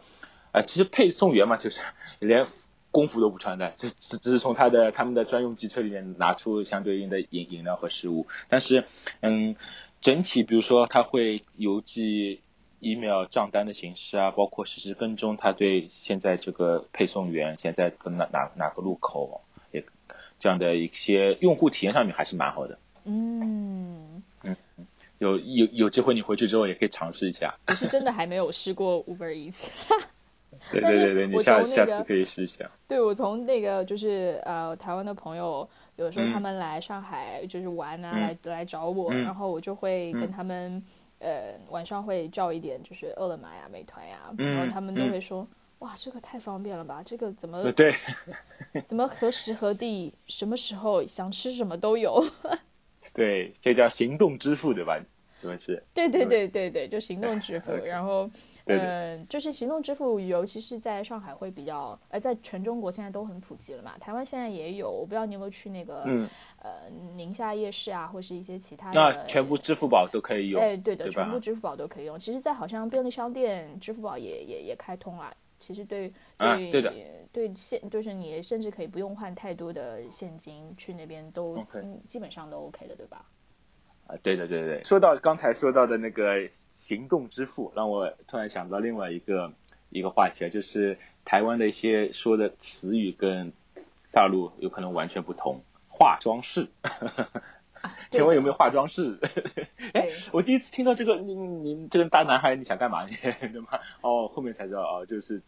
[0.51, 1.81] 哎，其实配送员嘛，就是
[2.21, 2.45] 连
[2.91, 8.85] 工服都不穿的，只只只是从他的他们的专用机车里面拿出相对应的饮饮料和食物，但是
[9.21, 9.55] 嗯，
[10.01, 12.41] 整体比如说他会邮寄。
[12.81, 19.83] email 账单的形式啊，包括实时跟踪，他对现在这个配送员现在跟哪哪哪个路口，也
[20.39, 22.77] 这样的一些用户体验上面还是蛮好的。
[23.05, 24.55] 嗯嗯，
[25.25, 27.53] 有有有机会你回去之后也可以尝试一下。
[27.67, 29.67] 我是真的还没有试过 Uber Eats。
[30.71, 32.69] 对对对对，你下下次可以试一下。
[32.87, 40.83] 对，我从那个就是呃台湾的朋友，有时候他们来上海就是玩啊，来来找我，然后我就会跟他们。
[41.19, 45.47] 呃，晚上会叫一点，就是饿了么呀、美团呀，然后他们都会说
[45.79, 47.01] ：“哇，这个太方便了吧？
[47.03, 47.95] 这个怎么对？
[48.85, 52.21] 怎么何时何地、什么时候想吃什么都有？”
[53.13, 54.99] 对，这叫行动支付，对吧？
[55.93, 58.29] 对对对对对，就行动支付，然后。
[58.67, 63.95] 嗯，就是行动支付，尤其是在上海会比较，呃，在全中国现在都很普及了嘛。
[63.99, 66.27] 台湾现在也有，我不知道你有没有去那个，嗯
[66.63, 68.99] 呃，宁夏夜市啊，或是一些其他的。
[68.99, 70.59] 那全部支付宝都可以用。
[70.59, 72.17] 哎，对的，全部支付宝都可以用。
[72.17, 75.31] 其实，在好像便利商店，支付宝也也也开通了。
[75.59, 76.93] 其实对对对的，
[77.31, 81.63] 对现就是你甚至可以不用换太多的现金去那边都
[82.07, 83.23] 基本上都 OK 的，对吧？
[84.07, 84.83] 啊，对的，对对。
[84.83, 86.49] 说到刚才说到的那个。
[86.77, 89.53] 行动支付让我突然想到另外一个
[89.89, 93.53] 一个话题啊，就是台湾的一些说的词语跟
[94.11, 95.63] 大陆有可能完全不同。
[95.87, 96.67] 化妆室，
[98.11, 99.17] 请问有没有化妆室？
[99.95, 103.07] 哎，我第一次听到这个，你你这个大男孩你想干嘛？
[103.07, 103.79] 对吗？
[104.01, 105.41] 哦，后面才知道哦，就是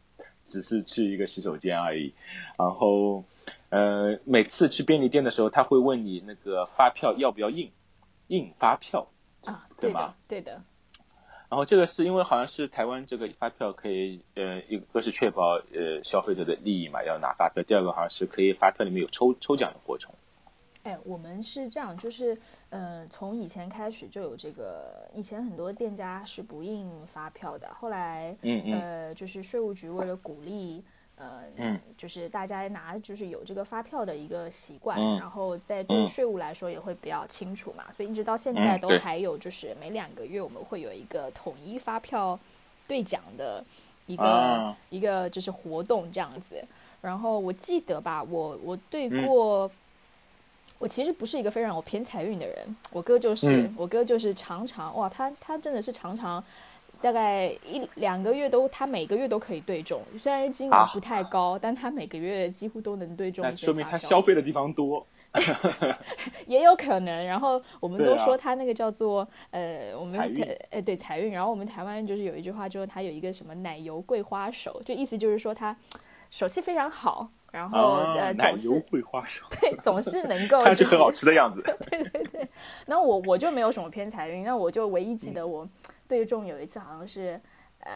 [0.46, 2.14] 只是去一个洗手间而已。
[2.58, 3.26] 然后
[3.70, 7.70] 呃，每次去便利店的时候，他会问你那个发票要不要印，
[8.28, 9.08] 印发票
[9.46, 9.68] 啊？
[9.80, 10.16] 对吗？
[10.28, 10.62] 对的。
[11.50, 20.12] 然后这个是因为好像是台湾这个发票可以，呃，一个是确保呃消费者的利益嘛，要拿发票；第二个好像是可以发票里面有抽抽奖的过程。
[20.84, 22.38] 哎，我们是这样，就是，
[22.70, 30.84] 嗯，从以前开始就有这个，以前很多店家是不印发票的，后来，嗯嗯，呃，就是税务局为了鼓励。
[31.20, 42.40] 呃，嗯，就是大家拿就是有这个发票的一个习惯，然后在对税务来说也会比较清楚嘛，所以一直到现在都还有就是每两个月我们会有一个统一发票
[42.88, 43.66] 兑奖的
[44.06, 46.64] 一个一个就是活动这样子。
[47.02, 49.72] 然后我记得吧，我我对过，
[50.78, 56.44] 我其实不是一个非常有偏财运的人，我哥就是我哥就是常常哇，他他真的是常常。
[57.02, 63.56] 大概一两个月都，他每个月都可以对中，虽然金额不太高，但他每个月几乎都能对中。
[63.56, 65.06] 说明他消费的地方多，
[66.48, 67.26] 也有可能。
[67.26, 71.32] 然后我们都说他那个叫做呃，我们台呃对财运。
[71.32, 75.76] 然后我们台湾就是有一句话，就是他有一个什么奶油桂花手，就意思就是说他
[76.30, 77.30] 手气非常好。
[77.50, 81.62] 然后呃，奶油桂花手， 对，总是能够 就是很好吃的样子。
[81.90, 82.48] 对对对。
[82.86, 85.68] 那我我就没有什么偏财运，那我就唯一记得我。
[86.08, 87.40] 对中有一次好像是，
[87.80, 87.92] 呃，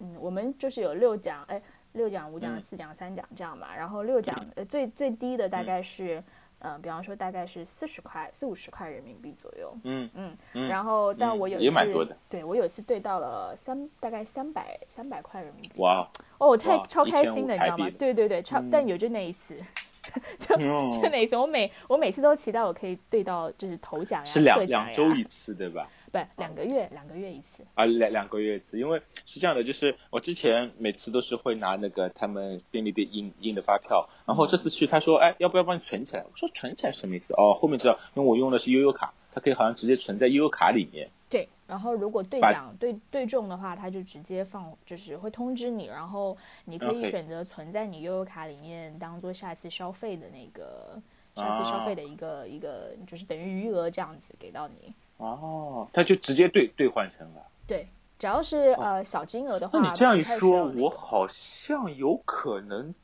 [0.00, 1.60] 嗯，我们就是有六奖，哎，
[1.92, 3.74] 六奖、五奖、四奖、三奖这样嘛。
[3.76, 6.22] 然后六奖，呃，最最低的大概是，
[6.58, 9.76] 呃，比方说大概是四十块、四五十块人民币左右。
[9.84, 10.68] 嗯嗯。
[10.68, 15.80] 然后，但我有一次，对我有一次兑到了三，大概三百三百块人民币。
[15.80, 16.08] 哇！
[16.38, 17.88] 哦，我太超开心的，你知道吗？
[17.98, 19.56] 对对对，超，但有就那一次，
[20.38, 25.88] 就就那一次，我每我每次都期待我可以对到就是头奖呀、是两两周一次，对吧？
[26.24, 36.24] 不，两个月，两个月一次啊，两两个月一次，因为是这样的，就是我之前每次都是会拿那个他们便利店印印的发票，然后这次去他说，哎，要不要帮你存起来？
[36.24, 37.34] 我说存起来什么意思？
[37.34, 41.08] 哦，后面知道，因为我用的是悠悠卡，它可以好像直接存在悠悠卡里面。
[41.28, 51.02] 对，然后如果兑奖兑兑中的话，他就直接放，就是会通知你，然后你可以选择存在你悠悠卡里面，当做下次消费的那个
[51.34, 54.94] 下次消费的一个一个，就是等于余额这样子给到你。
[55.18, 57.42] 哦，他就直接兑兑换成了。
[57.66, 62.94] 对，只要是呃小金额的话，那你这样一说，我好像有可能。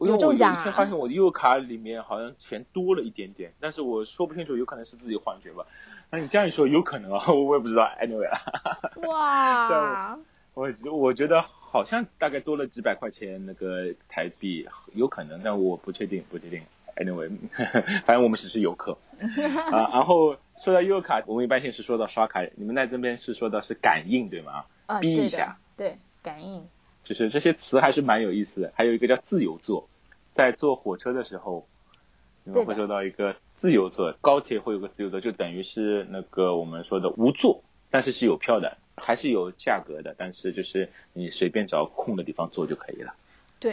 [0.00, 5.64] 有因为我有一中奖啊天发现我的悠游卡里面好像钱多了一点点，但是我说不清楚，有可能是自己幻觉吧。
[6.10, 7.84] 那你这样一说，有可能啊， 我也不知道。
[8.02, 8.40] Anyway 啊，
[9.06, 10.18] 哇，
[10.52, 16.60] 我我觉得好像大概多了几百块钱那个台币，有可能，但我不确定，不确定。
[16.96, 17.30] Anyway，
[18.04, 18.96] 反正我们只是游客
[19.72, 19.90] 啊。
[19.92, 24.64] 然后说到悠游卡，我们一般性是说到刷卡，你们那这边是说到是感应对吗？
[24.86, 26.66] 啊，逼一下，对，感应，
[27.02, 28.72] 就是这些词还是蛮有意思的。
[28.74, 29.88] 还有一个叫自由座，
[30.30, 31.66] 在坐火车的时候，
[32.44, 43.14] 你们会说到一个自由座，高铁会有个自由座，就等于是那个我们说的无座，但是是有票的，还是有价格的，但是就是你随便找空的地方坐就可以了，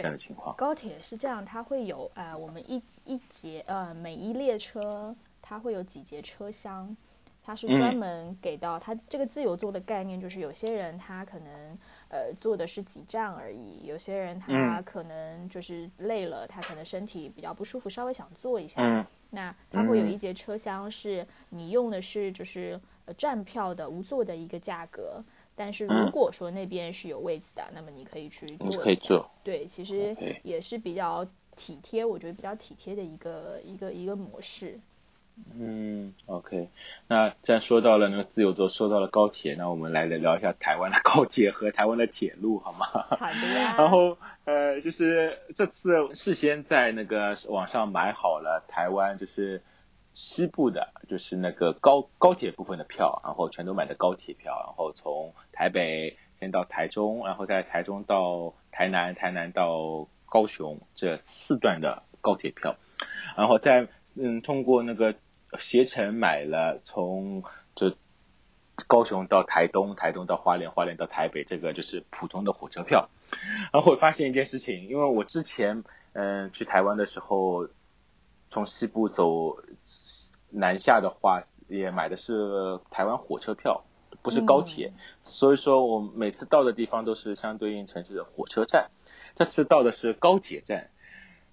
[0.00, 0.56] 样对的，情况。
[0.56, 6.96] 高铁是这样，它会有呃，我们一一节呃，每一列车它会有几节车厢，
[7.42, 11.78] 它是专嗯门给到它这个自由座的概念，就是有些人他可能
[12.08, 25.24] 呃坐的是几站而已，有些人他嗯可能就是累了，他可能身体比较不舒服，稍微想坐一下，嗯那它会有嗯一节车厢是你用的是就是呃站票的无座的一个价格。
[25.54, 28.78] 但是如嗯果说那边是有位子的，那么你可以去坐一下。
[28.82, 29.30] 可以坐。
[29.44, 34.78] 对，其实也是比较体贴，我觉得比较体贴的一个一个一个模式。
[35.58, 36.68] 嗯，OK，
[37.08, 42.86] 那既然说到了那个自由座，说到了高铁，那我们来聊一下台湾的高铁和台湾的铁路，好吗？
[43.16, 43.74] 好的呀。
[43.78, 49.62] 然后呃，就是这次事先在那个网上买好了台湾就是
[50.14, 62.76] 西部的，就是那个高高铁部分的票，然后全都买的高铁票，然后从台北先到台中，然后在台中到台南，台南到高雄这四段的高铁票，
[63.36, 65.14] 然后再嗯通过那个
[65.58, 67.42] 携程买了从
[67.74, 67.94] 就
[68.86, 73.08] 高雄到台东，台东到花莲，花莲到台北，这个就是普通的火车票。
[73.72, 77.68] 然后我发现一件事情，因为我之前嗯、去台湾的时候，
[78.50, 79.56] 从西部走
[80.52, 83.82] 南下的话，也买的是台湾火车票，
[84.22, 88.90] 不是高铁，所以说我每次到的地方都是相对应城市的火车站。
[89.34, 90.90] 这次到的是高铁站，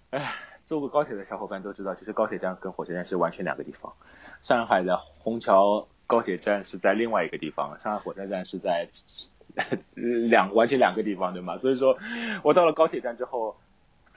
[0.09, 0.33] 唉，
[0.65, 3.93] 坐过高铁的小伙伴都知道，其实高铁站跟火车站是完全两个地方。
[4.41, 8.89] 上海的虹桥高铁站是在另外一个地方，上海火车站是在
[9.95, 11.57] 两完全两个地方，对吗？
[11.57, 11.97] 所以说
[12.43, 13.55] 我到了高铁站之后，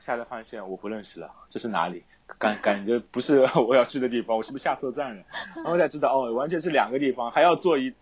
[0.00, 2.02] 下来发现我不认识了，这是哪里？
[2.38, 5.22] 感感觉不是我要去的地方，我是不是下错站了？
[5.56, 7.92] 然后才知道哦，完全是两个地方，还要坐一，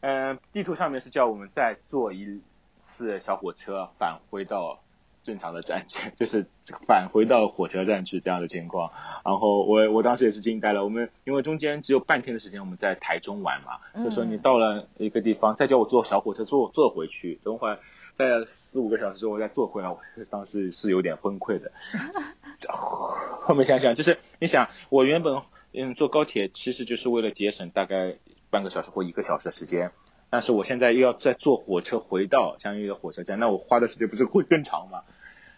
[0.00, 2.40] 嗯、地图上面是叫我们再坐一
[2.78, 4.80] 次小火车返回到
[5.22, 6.46] 正常的站去， 就是
[6.86, 8.90] 返回到火车站去这样的情况。
[9.24, 17.78] 然后我我当时也是惊呆了，我们因为中间只有半天的时间，我们在台中玩嘛，就说你到了一个地方，再叫我坐小火车坐坐回去，等会儿
[18.14, 21.70] 再四五个小时之后再坐回来，我 当时是有点崩溃的。
[23.50, 28.14] 后面想想，就是你想，我原本嗯坐高铁其实就是为了节省大概
[28.48, 29.90] 半个小时或一个小时的时间，
[30.30, 35.02] 但是我现在又要再坐火车回到相应的火车站，那我花的时间不是会更长吗？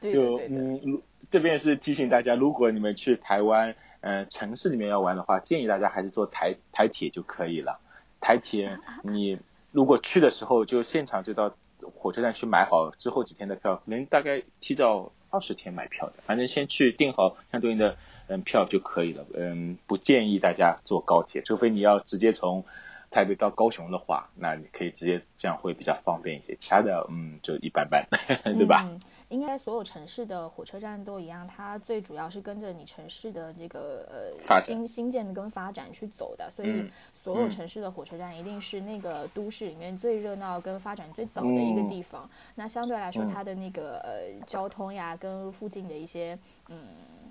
[0.01, 7.79] 就嗯，如这边是提醒大家，如果你们去台湾，呃，城市里面要玩的话，建议大家还是坐台台铁就可以了。
[8.23, 9.39] 台铁 你
[9.71, 11.55] 如果去的时候就现场就到
[11.95, 17.97] 火车站去买好之后几天的票，可能大概提早二十天买票的，反正先去订好相对应的
[18.29, 19.25] 嗯票就可以了。
[19.35, 22.63] 嗯，不建议大家坐高铁，除非你要直接从
[23.11, 26.55] 台北到高雄的话，那你可以直接这样会比较方便一些。
[26.61, 28.07] 其他的嗯就一般般，
[28.57, 28.85] 对吧？
[28.87, 34.07] 嗯，应该所有城市的火车站都一样，它最主要是跟着你城市的这个
[34.49, 36.91] 呃新新建跟发展去走的，所以嗯
[37.23, 42.29] 所有嗯城市的火车站一定是那个都市里面最热闹跟发展最早的一个嗯地方。
[42.57, 46.37] 那相对来说，嗯它的那个呃交通呀，跟附近的一些
[46.69, 46.79] 嗯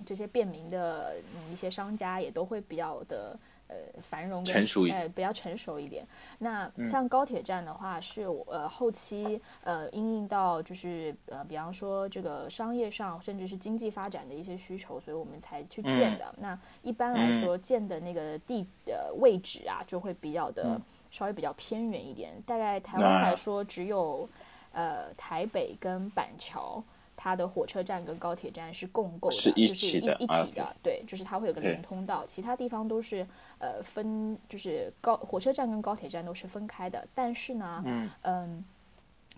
[0.05, 3.37] 这些便民的嗯一些商家也都会比较的。
[3.71, 4.55] 呃，繁荣跟
[4.91, 6.05] 呃比较成熟一点。
[6.39, 16.35] 那嗯像高铁站的话，是我呃后期呃因应到就是呃比方说这个商业上甚至是经济发展的一些需求，所以我们才去建的。
[16.37, 22.31] 那一般来说建的那个地呃位置啊，就会比较的、嗯稍微比较偏远一点。
[22.45, 24.27] 大概台湾来说，只有
[24.71, 26.83] 呃台北跟板桥。
[27.23, 33.27] 它的火车站跟高铁站是共构的，是一就是一一体的，对，就是它会有个连通道，其他地方都是
[33.61, 37.07] 呃分，就是高火车站跟高铁站都是分开的。
[37.13, 38.65] 但是呢，嗯嗯，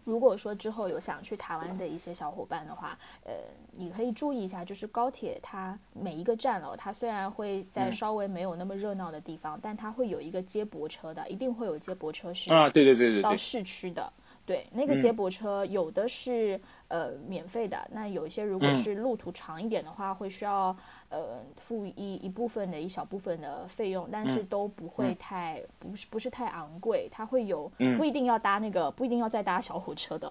[0.05, 3.33] 如果说之后有想去台湾的一些小伙伴的话，呃，
[3.71, 14.11] 你可以注意一下，就是高铁它每一个站哦，它虽然会在稍微没有那么热闹的地方，但它会有一个接驳车的，一定会有接驳车是啊，对对对对，到市区的。
[14.45, 20.75] 对，那个接驳车有的是呃免费的，那有一些如果是路途长一点的话，会需要
[21.09, 25.15] 呃付一一部分的一小部分的费用，但是都不会。
[25.23, 30.29] 太不是不是太昂贵，它会有不一定要搭那个不一定要再搭小火车的。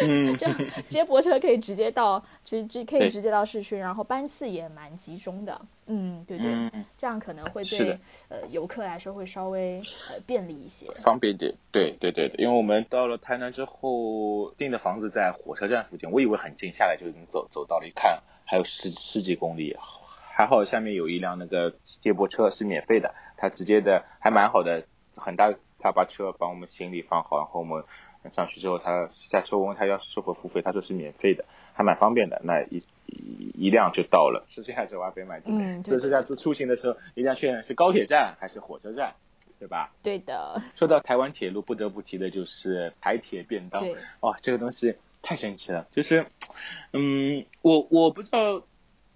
[0.00, 0.46] 嗯， 就
[0.88, 5.60] 接驳车可以直接到，直直可以直接到市区，然后班次也蛮集中的。
[5.86, 11.52] 嗯，对对，这样可能会对呃游客来说会稍微呃便利一些，方便点。
[11.70, 19.76] 对对对因为我们到了台南之后订的房子在火车站附近，我以为很近，下来就已经走走到了，一看还有十十几公里，
[20.34, 24.86] 还好下面有一辆那个接驳车是免费的，他直接的还蛮好的，
[25.16, 27.84] 很大，他把车把我们行李放好，然后我们。
[28.30, 31.44] 上去之后，他下车问他要是否付费，他说是免费的，
[31.74, 32.40] 还蛮方便的。
[32.44, 32.82] 那一
[33.54, 34.44] 一辆就到了。
[34.48, 39.12] 是这样子，我还没买嗯，所以说下次出行的时候，一定要确认是高铁站还是火车站，
[39.58, 39.92] 对吧？
[40.02, 40.60] 对的。
[40.76, 43.80] 说到台湾铁路，不得不提的就是台铁便当。
[43.80, 43.96] 对。
[44.20, 45.86] 哇，这个东西太神奇了。
[45.90, 46.24] 就是，
[46.92, 48.62] 嗯，我我不知道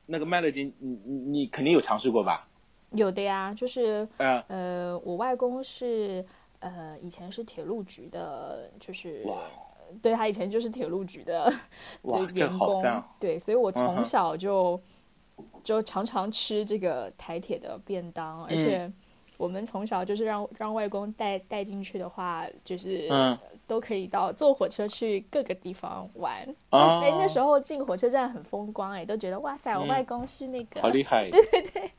[0.06, 2.48] 那个麦乐迪，你你你肯定有尝试过吧？
[2.90, 6.24] 有的呀，就是呃，我外公是。
[6.60, 9.24] 呃，以前是铁路局的，就是
[10.02, 11.52] 对他以前就是铁路局的
[12.02, 12.82] 这员工，
[13.20, 14.80] 对，所以我从小就
[15.62, 18.90] 就常常吃这个台铁的便当，而且
[19.36, 23.08] 我们从小就是让让外公带带进去的话，就是
[23.66, 26.42] 都可以到坐火车去各个地方玩。
[26.70, 31.90] 哎，那时候进火车站很风光，哎，都觉得哇塞，我外公是那个好厉害，对 对对。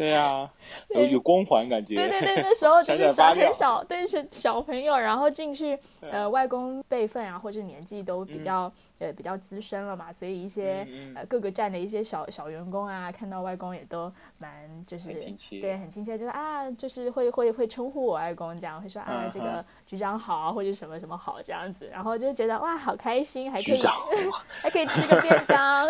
[0.00, 0.50] 对啊，
[0.88, 1.94] 有有光环感觉。
[1.94, 14.50] 对对对，那时候 就是小很小，对是小朋友，然后进去，呃，外公辈分啊，或者年纪都比较呃比较资深了嘛，所以一些呃各个站的一些小小员工啊，看到外公也都蛮
[14.86, 15.12] 就是
[15.60, 23.82] 对很亲切，就是啊，就是会会会称呼我外公这样，会说啊这个局长好或者什么什么好这样子，然后就觉得哇好开心，还可以
[24.62, 25.86] 还可以吃个便当。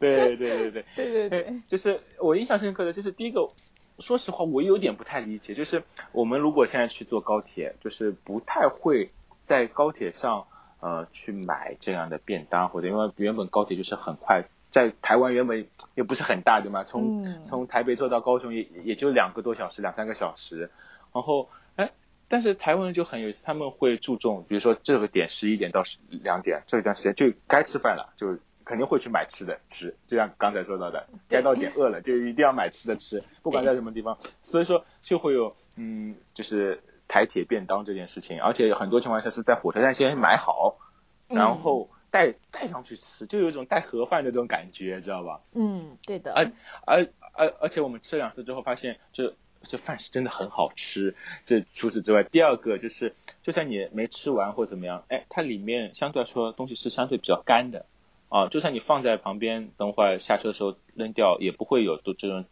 [0.00, 0.84] 对对对对对。
[0.96, 3.43] 对对， 就是我印象深刻的就是第一个。
[4.00, 9.10] 说实话，我有点不太理解，就是我们如果现在去坐高铁，就是不太会
[9.44, 10.46] 在高铁上
[10.80, 16.84] 呃去买这样的便当，或者因为原本高铁就是很快，在台湾原本也不是很大，对吗？
[16.84, 20.70] 从从台北坐到高雄也也就两个多小时，两三个小时。
[21.12, 21.92] 然后哎，
[22.28, 28.38] 但是台湾人就很有意思，他们会注重，比如说这个点十一点到两点这一段时间就该吃饭了，就。
[28.64, 34.16] 肯定会去买吃的吃，就像刚才说到的，该到点饿了就一定要买吃的吃，不管在什么地方。
[34.42, 40.78] 所以说就会有嗯，就是台铁便当这件事情，而且很多情况下是在火车站先买好，
[41.28, 45.40] 然后带带上去吃，就有一种带盒饭的这种感觉，知道吧？
[45.52, 46.32] 嗯，对的。
[46.32, 46.50] 而
[46.86, 51.14] 而而而且我们吃了两次之后发现，就这饭是真的很好吃。
[51.44, 57.84] 这除此之外，第二个就是，就算你没吃完或怎么样，哎，它里面相对来说东西是相对比较干的。
[58.34, 62.44] 啊，就算你放在旁边，等会儿下车的时候扔掉，也不会有都这种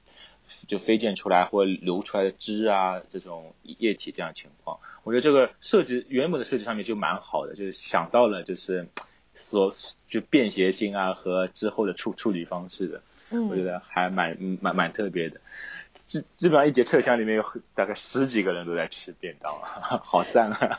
[0.68, 4.78] 就飞溅出来或流出来的汁啊，这种液体这样情况。
[5.03, 8.87] 我觉得这个设计原本的设计上面就蛮好的，就是想到了就是
[9.35, 9.72] 所
[10.09, 13.03] 就便携性啊和之后的处处理方式的，
[13.51, 15.41] 我觉得还蛮蛮蛮特别的。
[16.07, 19.53] 基基本上一节车厢里面有大概十几个人都在吃便当，
[20.05, 20.78] 好赞啊！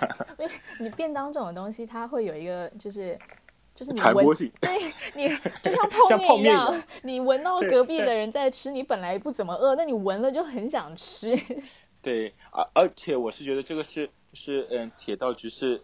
[0.80, 3.20] 你便当这种东西，它会有一个就是。
[3.76, 4.26] 就是你闻，
[4.62, 5.28] 对你
[5.64, 11.36] 就像 泡面一样，你闻到隔壁的人在吃，你本来不怎么饿，那你闻了就很想吃。
[12.02, 15.82] 对，而而且我是觉得这个是是嗯，铁道局是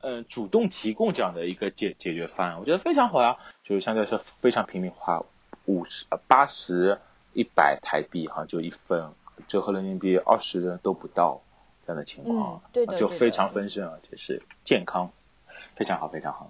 [0.00, 5.24] 嗯主动提供这样的一个解解决方案，我觉得非常好呀，就是相对来说非常平民化，
[5.64, 6.98] 五十八十
[7.32, 9.10] 一百台币哈就一份，
[9.48, 11.40] 折合人民币二十都不到
[11.86, 15.10] 这样的情况，对的，就非常丰盛，而且是健康。
[15.74, 16.48] 非常好，非常好。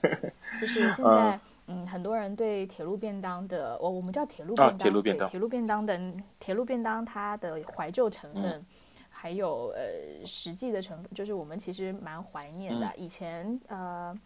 [0.60, 1.38] 就是现在，
[1.68, 6.00] 嗯，很多人对铁路便当的，我我们叫铁路便当，铁路便当，铁路便当的
[6.40, 8.64] 铁路便当，它的怀旧成分，
[9.08, 12.90] 还有呃实际的成分，就是我们其实蛮怀念的。
[12.96, 14.18] 以前呃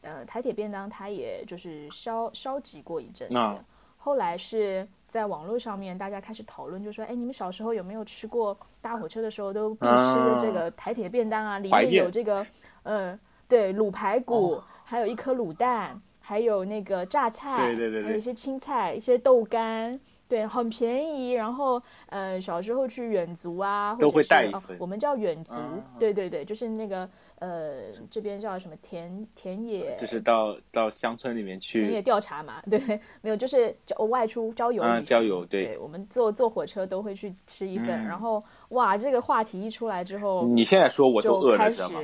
[0.00, 3.64] 呃台铁便当，它也就是烧烧急过一阵子，
[3.96, 11.58] 后来是在网络上面大家开始讨论，就说，哎，你们小时候有没有吃过搭火车的时候都必吃的这个台铁便当啊？
[11.60, 12.44] 里面有这个，
[12.82, 13.16] 呃。
[13.50, 21.32] 对，卤排骨，还有一颗卤蛋，还有那个榨菜，对对对，还有一些青菜，一些豆干，对，很便宜。
[21.32, 24.76] 然后，呃，小时候去远足啊，都会带一份。
[24.78, 25.54] 我们叫远足，
[25.98, 27.06] 对对对，就是那个。
[27.40, 29.96] 呃，这边叫什么田田野？
[29.98, 32.62] 就是到到乡村里面去田野调查嘛？
[32.70, 32.78] 对，
[33.22, 33.74] 没有，就是
[34.10, 34.82] 外出郊游。
[34.82, 35.76] 嗯，郊游对。
[35.78, 42.00] 我们坐坐火车都会去吃一份，然后哇，这个话题一出来之后，你现在说我都饿了，知道吗？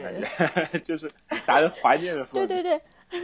[0.82, 1.06] 就是
[1.46, 2.24] 达人怀念的。
[2.32, 2.80] 对对对，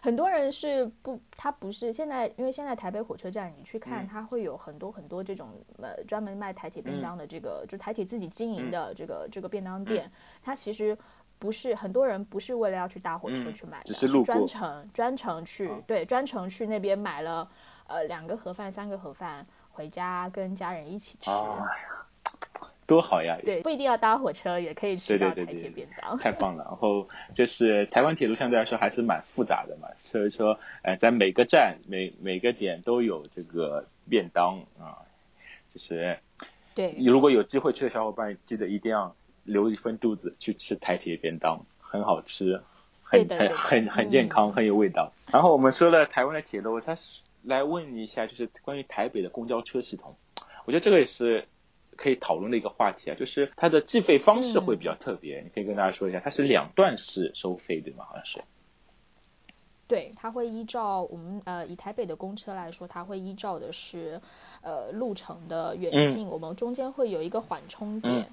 [0.00, 5.48] 很多人是不，他不是现在，因为现在台北火车站你去看，它会有很多很多这种
[5.82, 10.08] 呃专门卖台铁便当的这个，就台铁自己经营的这个这个便当店，
[10.44, 10.96] 它其实。
[11.40, 17.50] 不是很多人不是为了要去搭火车去买的，是专程专程去对专程去那边买了
[17.88, 21.30] 呃两个盒饭三个盒饭回家跟家人一起吃，
[22.86, 23.38] 多好呀！
[23.42, 26.64] 对，不一定要搭火车也可以吃到台铁便当，太 棒了。
[26.64, 35.00] 然后就是台湾铁路相对来说还是蛮复杂的嘛，所以说呃在每个站每每个点都有这个便当啊，
[35.72, 36.18] 就是
[36.74, 39.16] 对，如果有机会去的小伙伴记得一定要。
[39.44, 42.62] 留一份肚子去吃台铁便当，很好吃，
[43.02, 45.12] 很很很很健康，很有味道。
[45.32, 46.96] 然后我们说了台湾的铁路，我再
[47.42, 50.16] 来问你一下，就是关于台北的公交车系统，
[50.66, 51.48] 我觉得这个也是
[51.96, 53.16] 可以讨论的一个话题啊。
[53.18, 58.04] 就是它的计费方式会比较特别，你可以跟大家说一下，它是两段式收费对吗？
[58.08, 58.40] 好像是。
[59.88, 64.20] 对，它会依照我们呃以台北的公车来说，它会依照的是
[64.62, 68.30] 呃路程的远近，我们中间会有一个缓冲点。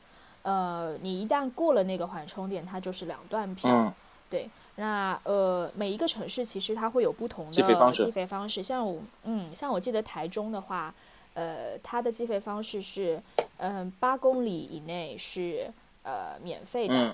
[0.47, 3.93] 呃，你一旦过了那个缓冲点，它就是两段票。
[4.29, 7.61] 对，那呃，每一个城市其实它会有不同的计
[8.09, 8.63] 费方式。
[8.63, 10.93] 像我，嗯，像我记得台中的话，
[11.33, 13.21] 呃，它的计费方式是，
[13.57, 15.69] 嗯，八公里以内是
[16.03, 17.13] 呃免费的。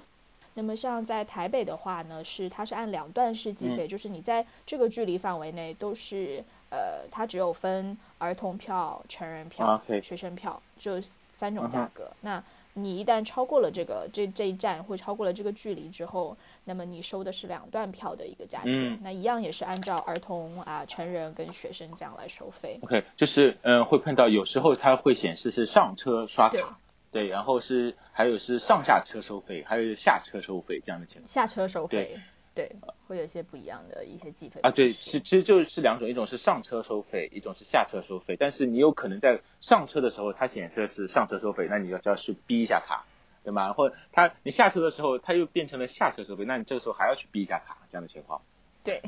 [0.54, 12.12] 那么像在台北的话呢，是它是按两段式计费，就是你在这个距离范围内都是呃，它只有分儿童票、成人票、学生票，就三种价格。
[12.22, 12.44] 那
[12.74, 19.00] 你一旦超过了这个这这一站，或超过了这个距离之后，那么你收的是两段票的一个价钱。
[19.04, 22.80] 那一样也是按照儿童啊、成人跟学生这样来收费。
[22.82, 26.80] OK，就是嗯，会碰到有时候它会显示是上车刷卡，
[27.12, 31.28] 对，然后是还有是上下车收费，还有下车收费这样的情况。
[31.28, 32.20] 下车收费。
[32.56, 32.72] 对，
[33.08, 34.70] 会有一些不一样的一些计费啊。
[34.70, 38.36] 对，其其实就是两种，一种是上车收费，一种是下车收费。
[38.40, 43.06] 但是你有可能在上车的时候，它显示的是上车收费，那你要就要去逼一下卡，
[43.44, 43.74] 对吗？
[43.74, 48.42] 或者它你下车的时候，它又变成了下车收费，那你这个时候还要去逼一下卡，这样的情况。
[48.84, 49.02] 对，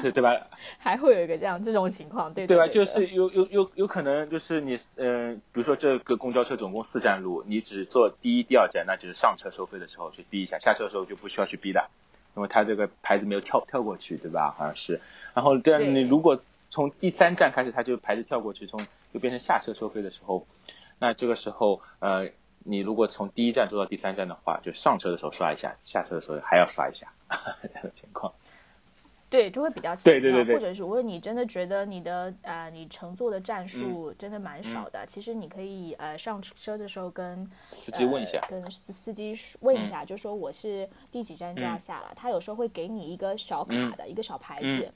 [0.00, 0.48] 对对吧？
[0.80, 2.66] 还会有一个这样这种情况，对对吧？
[2.66, 11.90] 就是有有有有可能就是你嗯，比如说这个公交车总共四站路，你只坐第一、第二站，那就是上车收费的时候去逼一下，下车的时候就不需要去逼的。
[12.36, 14.54] 因为它这个牌子没有跳跳过去，对吧？
[14.56, 15.00] 好像是。
[15.34, 18.80] 然后这样，你如果从第三站开始，它就牌子跳过去，从
[19.12, 20.46] 就变成下车收费的时候，
[20.98, 22.28] 那这个时候，呃，
[22.64, 27.12] 你如果从第一站坐到第三站的话，就上车的时候刷一下，下车的时候还要刷一下，
[27.62, 28.32] 这种情况。
[29.30, 42.12] 对，就会比较奇妙，或者是如果你真的觉得你的呃你乘坐的站数真的蛮少的，其实你可以呃上车的时候跟司机问一下，跟司机问一下，就说我是第几站就要下了。
[42.16, 44.92] 他有时候会给你一个小卡的一个小牌子，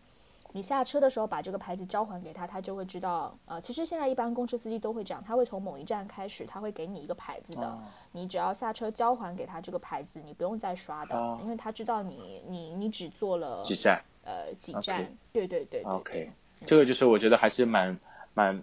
[0.51, 3.39] 你下车的时候把这个牌子交还给他，他就会知道。
[3.47, 7.78] 呃，其实现在一般公车司机都会这样，他会从某一站开始，他会给你一个牌子的，
[8.11, 14.03] 你只要下车交还给他这个牌子，你不用再刷的，因为他知道你你你只坐了几站。
[14.24, 15.16] 呃，几站？
[15.32, 16.30] 对对对，OK，
[16.66, 17.98] 这个就是我觉得还是蛮
[18.32, 18.62] 蛮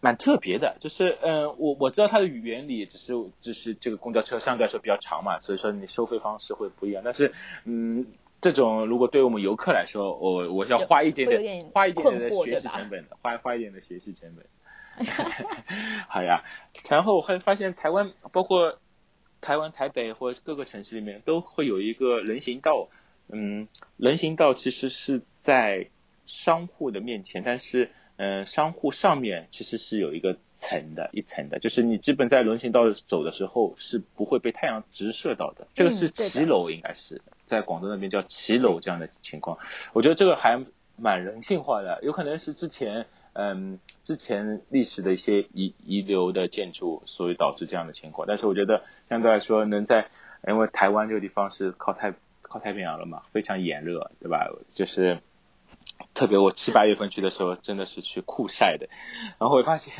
[0.00, 7.02] 蛮特别的，就是嗯，我我知道它的原理，只是只是这个公交车相对来说比较长嘛，所以说你收费方式会不一样。
[7.04, 7.34] 但是
[7.64, 8.06] 嗯，
[8.40, 14.46] 这种如果对我们游客来说，我我要花一点点花一点点的学习成本的，花花一点的学习成本。
[16.08, 16.42] 好呀，
[16.88, 18.78] 然后我会发现台湾包括
[19.42, 22.88] 台湾台北或者各个城市里面都会有一个人行道。
[23.28, 25.88] 嗯，人行道其实是在
[26.24, 35.66] 商户的面前，但是嗯，商户上面其实是有一个层的，一层的，就是你基本在人行道走的时候是不会被太阳直射到的。
[35.74, 39.58] 这个是骑楼，应该是在广东那边叫骑楼这样的情况。
[39.92, 40.64] 我觉得这个还
[40.96, 48.26] 蛮人性化的，有可能是之前嗯之前历史的一些遗遗留的建筑，所以导致这样的情况。
[48.26, 50.08] 但是我觉得相对来说，能在
[50.46, 52.14] 因为台湾这个地方是靠太。
[52.46, 54.48] 靠太平洋了嘛，非常炎热，对吧？
[54.70, 55.20] 就是
[56.14, 58.88] 特别我七八月份去的时候，真的是去酷晒的。
[59.38, 59.94] 然后会发现，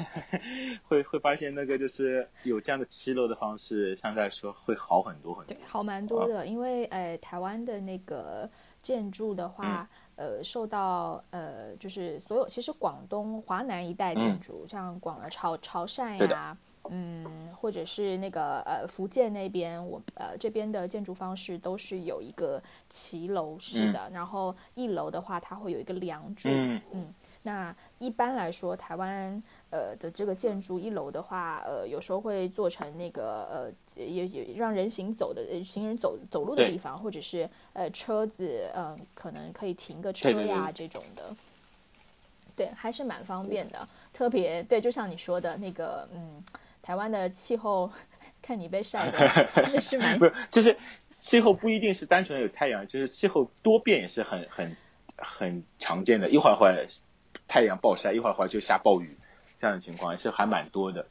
[0.88, 5.54] 会会发现那个就是有这样的骑楼的方式，相对来说会好很多很多。
[5.54, 8.48] 对，好蛮多的，因为呃，台湾的那个
[8.80, 16.56] 建筑的话，呃受到呃就是所有其实广东华南一带建筑，像广潮潮汕呀，
[16.90, 26.48] 嗯，或者是那个呃福建那边，我呃这边的建筑方式都是有一个骑楼式的，然后一楼的话它会有一个梁柱，
[26.92, 27.12] 嗯，
[27.42, 29.42] 那一般来说台湾。
[29.68, 41.34] 呃的这个建筑一楼的话，呃，有时候会做成那个呃，也也让人行走的行人走走路的地方，或者是呃车子，嗯，可能可以停个车呀这种的。
[42.54, 43.86] 对，还是蛮方便的。
[44.14, 46.42] 特别对，就像你说的那个，嗯，
[46.86, 47.90] 台湾的气候，
[48.40, 50.76] 看你被晒的 真的是蛮不是，就是
[51.10, 54.76] 气候不一定是单纯有太阳，就是气候多变也是很很
[55.16, 56.30] 很常见的。
[56.30, 56.86] 一会儿会
[57.48, 59.18] 太阳暴晒，一会儿会就下暴雨。
[59.58, 61.06] 这样的情况也是还蛮多的，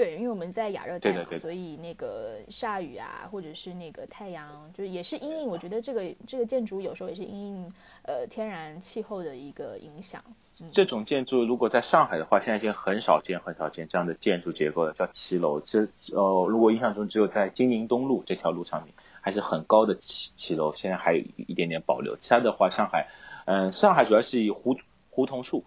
[0.00, 5.46] 对，因为我们在亚热带嘛，所以那个下雨啊，或者是那个太阳，就是也是因应。
[5.46, 7.72] 我觉得这个这个建筑有时候也是因应
[8.04, 10.24] 呃天然气候的一个影响。
[10.72, 15.60] 这种建筑如果在上海的话，现在已经很少见很少见这样的建筑结构了，叫骑楼。
[15.60, 15.80] 这
[16.14, 22.16] 呃，如果印象中只有在金陵东路这条路上面还是很高的骑骑楼，现在还有一点点保留。
[22.16, 23.06] 其他的话，上海
[23.44, 24.78] 嗯，上海主要是以胡
[25.10, 25.62] 胡同树。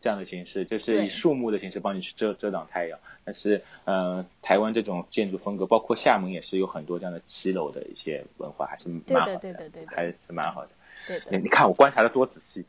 [0.00, 10.70] 这样的形式就是以树木的形式帮你去遮遮挡太阳，但是呃，台湾这种建筑风格，包括厦门也是有很多这样的骑楼的一些文化，还是蛮好的，对对对对，还是蛮好的。
[11.06, 12.64] 对的，你看我观察的多仔细。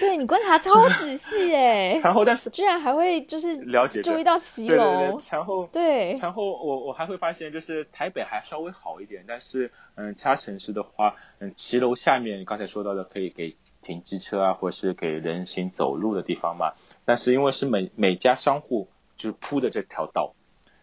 [0.00, 13.54] 对你观察超仔细哎， 然后但是居然还会就是了解注意到骑楼，然后对，然后我我还会发现就是台北还稍微好一点，但是嗯，其他城市的话，嗯，骑楼下面你刚才说到的可以给。
[13.82, 16.72] 停机车啊，或是给人行走路的地方嘛。
[17.04, 20.32] 但是因为是每每家商户就是铺的这条道，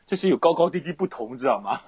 [0.05, 1.81] 就是有高高低低不同，知道吗？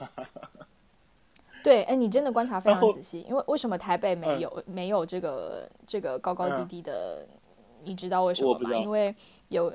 [1.64, 3.24] 对，哎，你真的观察非常仔细。
[3.30, 7.28] 因为为什么台北没有没有这个这个高高低低的？
[7.84, 8.78] 你知道为什么吗？
[8.78, 9.14] 因为
[9.50, 9.72] 有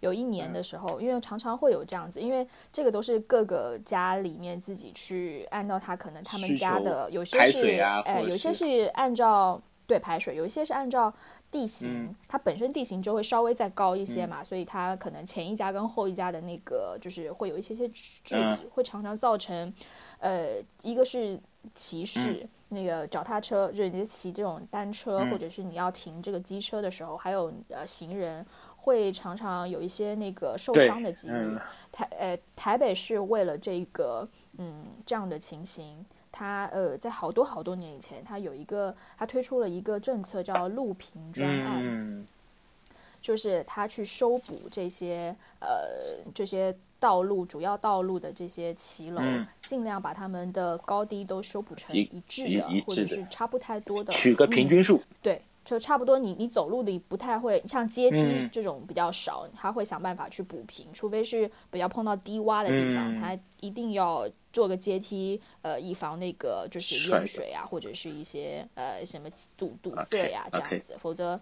[0.00, 9.60] 有一年的时候，因为常常会有这样子，因为这个都是各个家里面自己去按照他可能他们家的有些是哎，有些是按照。
[9.88, 11.12] 对排水，有一些是按照
[11.50, 19.72] 地形，它本身地形就会稍微再高一些嘛，所以它可能前一家跟后一家的那个就是会有一些些距离，会常常造成，
[20.18, 21.40] 呃，一个是
[21.74, 28.44] 骑士那个脚踏车，就是你骑这种单车，或者是你要停这个机车的时候，还有呃行人
[28.76, 31.58] 会常常有一些那个受伤的几率。
[31.90, 34.28] 台呃台北是为了这个
[34.58, 36.04] 嗯这样的情形。
[36.38, 42.24] 他呃，在好多好多年以前，他有一个，他推出了一个政策叫路平专案，
[43.20, 49.20] 就是他去修补这些呃这些道路主要道路的这些骑楼，
[49.64, 55.02] 尽量把他们的高低都修补成一致的，或者是差不太多的，取个平均数。
[55.20, 55.42] 对。
[55.68, 71.38] 就差不多，你你走路的不太会像阶梯这种比较少，他会想办法去补平，除非是比较碰到低洼的地方，他一定要做个阶梯，呃，以防那个就是淹水啊，或者是一些呃什么堵堵塞呀这样子，否则。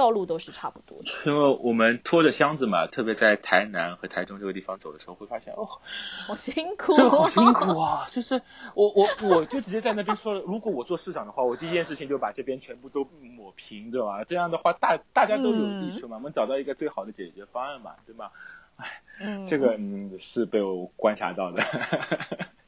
[0.00, 5.68] 道路都是差不多的， 因为我们拖着箱子嘛，特别在台南和台中这个地方走的时候，会发现哦，
[6.26, 8.08] 好辛苦，真的好辛苦啊！
[8.10, 8.40] 就是
[8.74, 14.24] 我我我就直接在那边说了，如果我做市长的话，我第一件事情就把这边全部都抹平，对吧？
[14.24, 18.32] 这样的话，大大家都有益处嘛，我们找到一个最好的解决方案嘛，对吧？
[18.76, 21.62] 哎，这个嗯是被我观察到的。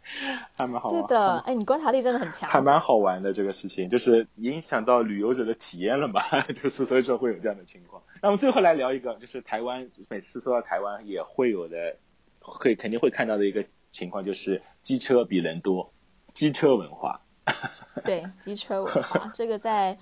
[0.56, 1.02] 还蛮好玩。
[1.02, 2.48] 对的，哎，你观察力真的很强。
[2.48, 6.20] 还蛮好玩的这个事情，就是影响到旅游者的体验了嘛，
[6.52, 8.02] 就是所以说会有这样的情况。
[8.20, 11.96] 那么最后来聊一个，就是台湾每次说到台湾也会有的，
[12.40, 15.92] 会肯定会看到的一个情况，就是机车比人多，
[16.34, 17.20] 机车文化。
[18.04, 19.98] 对，机车文化这个在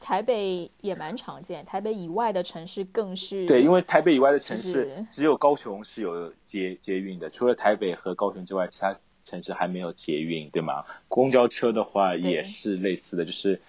[0.00, 3.46] 台北也蛮常见，台北以外的城市更是。
[3.46, 8.96] 对，因为台北以外的城市只有高雄是有捷捷运的，除了台北和高雄之外，其他。
[9.24, 10.84] 城市还没有捷运，对吗？
[11.08, 13.60] 公交车的话也是类似的，就是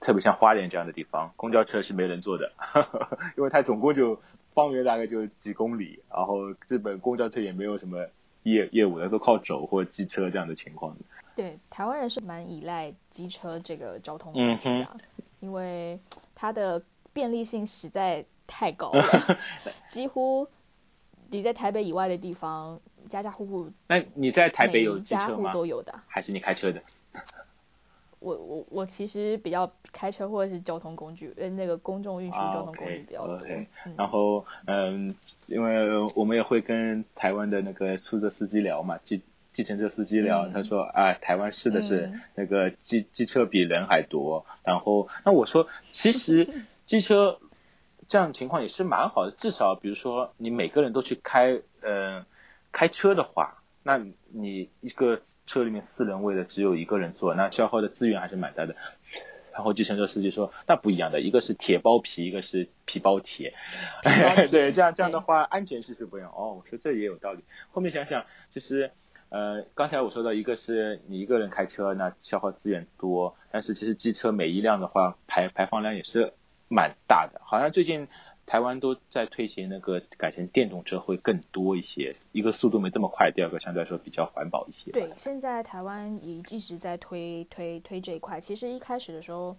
[0.00, 2.52] 特别像花莲这样的地方，公交车是没人坐的，
[3.36, 4.20] 因为它总共就
[4.54, 8.06] 方圆大概就几公里，然后日本公交车也没有什么
[8.44, 10.96] 业业务的，都靠走或机车这样的情况。
[11.34, 14.96] 对，台湾人是蛮依赖机车这个交通工具的，
[15.40, 15.98] 因为
[16.34, 16.82] 它的
[17.12, 19.38] 便利性实在太高了，
[19.88, 20.46] 几乎
[21.30, 22.80] 你在台北以外的地方。
[23.08, 26.80] 家家户户，那你在台北有家户都有的，还是你开车的？
[28.20, 33.38] 我我我其实比较开车或者是交通工具，呃，那个公众运输交通工具比较多。
[33.96, 35.14] 然后，嗯，
[35.46, 44.44] 因为我们也会跟台湾的那个出租车司机聊嘛，计计程车司机聊，他说啊，台湾是的是那个机机车比人还多。
[44.64, 46.48] 然后那我说，其实
[46.86, 47.38] 机车
[48.08, 52.26] 这样情况也是蛮好的，至少比如说你每个人都去开呃
[52.72, 53.98] 开车的话，那
[54.32, 58.74] 你一个车里面四人位的只有一个人坐，那消耗的资源还是蛮大的。
[59.52, 63.54] 然后计程车司机说：“那不一样的，一个是铁包皮，一个是皮包铁。
[64.52, 66.30] 对，这样这样的话，安全系数不一样。
[66.30, 67.42] 哦，我说这也有道理。
[67.72, 68.92] 后面想想，其实，
[69.30, 76.34] 呃，刚才我说到，一个是你一个人开车，那消耗资源多，但是其实机车每一辆的话，排排放量也是
[76.68, 77.40] 蛮大的。
[77.44, 78.06] 好像最近。”
[78.48, 84.90] 台湾都在推行那个改成电动车会更多一些，一个速度没这么快，第二个相对来说比较环保一些。
[84.90, 88.40] 对，现在台湾也一直在推推推这一块。
[88.40, 89.54] 其实一开始的时候，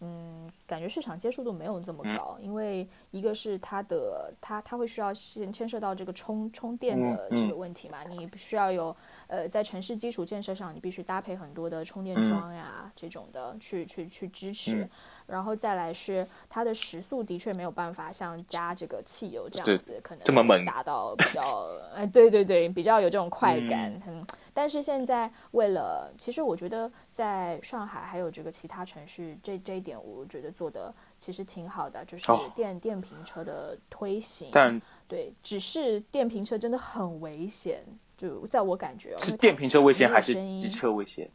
[0.00, 14.88] 嗯，感觉市场接受度没有这么高，因为一个是它的它它会需要先牵涉到这个充充电的这个问题嘛，你不需要有呃在城市基础建设上，你必须搭配很多的充电桩呀这种的去去去支持。
[15.26, 24.00] 然后再来是它的时速的确没有办法像加这个汽油这样子，可能这么猛达到比较，哎，对对对，比较有这种快感。
[24.06, 34.50] 嗯，但是现在为了，其实我觉得在上海还有这个其他城市，这这一点我觉得做的其实挺好的，就是电电瓶车的推行。
[34.52, 37.84] 但对，只是电瓶车真的很危险，
[38.16, 41.30] 就在我感觉，是电瓶车危险还是机车危险？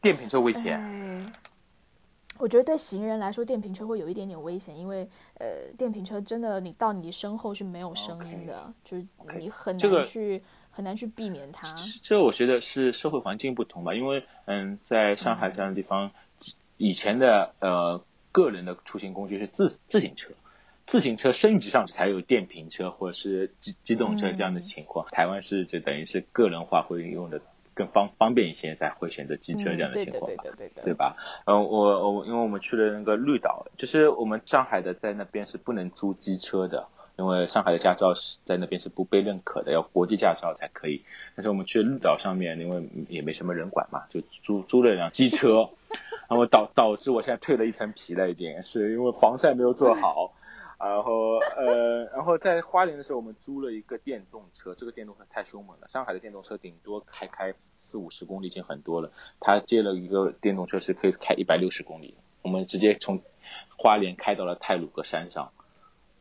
[0.00, 1.32] 电瓶车危险。
[2.42, 9.06] 我觉得对行人来说，电瓶车会有一点点危险，因为呃，电瓶车真的你到你身后是没有声音的，就是
[9.38, 11.72] 你很难去很难去避免它。
[12.02, 16.10] 这我觉得是社会环境不同吧，因为嗯，在上海这样的地方，
[16.78, 20.30] 以前的呃个人的出行工具是自自行车，
[20.84, 25.06] 自行车升级上去才有电瓶车或者是机机动车这样的情况。
[25.12, 27.40] 台湾是就等于是个人化会用的。
[27.74, 30.44] 更方方便一些，才会选择机车这样的情况吧，
[30.84, 31.16] 对吧？
[31.46, 41.02] 嗯，我我因为我们去了那个绿岛，就是我们上海的在那边是不能租机车的，因为上海的驾照是在那边是不被认可的，要国际驾照才可以。
[41.34, 45.70] 但是我们去绿岛上面，因为也没什么人管嘛，就租租了一辆机车，
[46.28, 50.34] 然后导导致我现在蜕了一层皮了，已经是因为防晒没有做好。
[50.84, 55.86] 然后呃，然后在花莲的时候，我们租了一个电动车，这个电动车太凶猛了。
[55.86, 62.16] 上海的电动车顶多开开四五十公里已经很多了，他借了一个电动车是可以开一百六十公里。
[62.42, 63.22] 我们直接从
[63.78, 65.52] 花莲开到了泰鲁阁山上，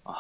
[0.04, 0.14] 啊，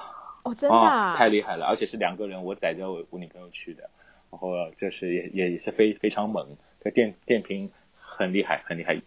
[0.44, 3.92] 哦，真的，太厉害了，而且是两个人，我载着我我女朋友去的，
[4.32, 9.00] 然后就是也也是非非常猛，这电电瓶很厉害很厉害，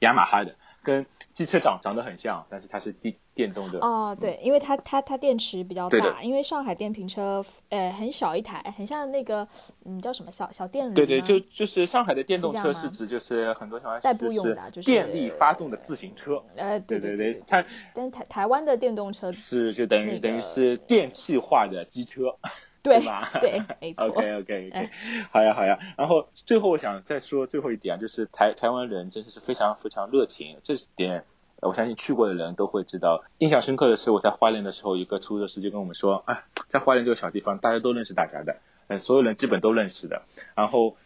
[0.00, 0.54] 雅马哈的。
[0.80, 1.04] 跟
[1.34, 9.46] 机车长长得很像，但是它是电电动的哦，对，因为它它它电池比较大，因为上海电瓶车呃很小一台，很像那个
[9.84, 16.42] 嗯叫什么小小电驴对对，就就是上海的电动车是指就是很多情况代步用的，就是电力发动的自行车。
[16.56, 17.64] 呃，对对对，它
[17.94, 22.34] 但台台湾的电动车是就等于等于是电气化的机车。
[22.80, 23.28] 对吧？
[23.40, 24.04] 对，没 错。
[24.04, 24.90] OK OK OK，
[25.32, 25.78] 好呀好呀。
[25.96, 31.24] 然后最后我想再说最后一点啊，就是台台湾人真的是非常非常热情，这点
[31.60, 33.24] 我相信去过的人都会知道。
[33.38, 38.56] 印象深刻的是我在花莲的时候，一个出租车司机跟我们说，啊，在花莲这个小地方，大家都认识大家的，
[38.88, 40.22] 嗯，所有人基本都认识的。
[40.54, 40.96] 然后，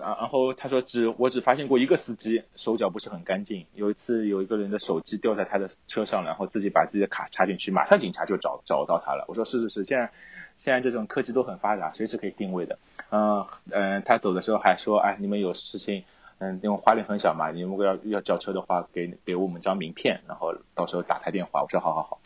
[0.00, 3.66] 啊，然后他说只我只发现过一个司机手脚不是很干净。
[3.74, 9.24] 有一次有一个人的手机掉在他的车上，然后自己把自己的卡插进去，马上警察就找找到他了。
[9.28, 10.10] 我说是是是，现在。
[10.58, 12.78] 现在这种科技都很发达，随时可以定位的。
[13.10, 16.04] 嗯嗯，他走的时候还说：“哎，你们有事情，
[16.38, 22.20] 嗯，因为花莲很小嘛，你如果要要叫车的话，给给我们张名片，然后到时候打台电话。”我说：“好好好。”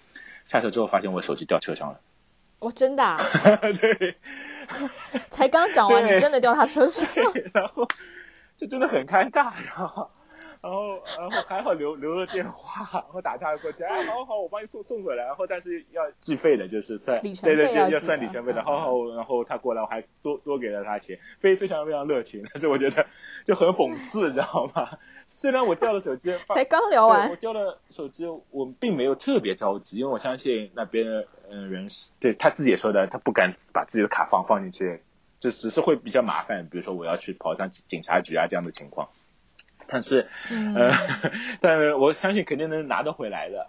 [0.47, 2.01] 下车之后发现我手机掉车上了。
[2.59, 3.17] 哦，真的？
[3.81, 4.17] 对。
[5.31, 7.33] 才刚讲完，你真的掉他车上了？
[7.55, 7.87] 然后
[8.57, 10.11] 就真的很尴尬，然后。
[10.63, 23.07] 然后，然后还好留留了电话，然后打电话过去，哎，好好，我帮你送送回来，然后但是要计费的，就是算对对对，要算里程费的，好好，然后他过来，我还多多给了他钱，非非常非常热情，但是我觉得
[23.47, 24.87] 就很讽刺，知道吗？
[25.25, 31.89] 虽然我掉了手机， 才刚聊完，我掉了手机，我并没有特别着急，因为我相信那边嗯人
[32.19, 35.01] 对他自己也说的，他不敢把自己的卡放放进去，
[35.39, 39.09] 就只是会比较麻烦，比如说我要去跑上警察局啊这样的情况。
[39.91, 40.27] 但是，
[40.77, 40.93] 呃，
[41.61, 43.67] 但是我相信肯定能拿得回来的，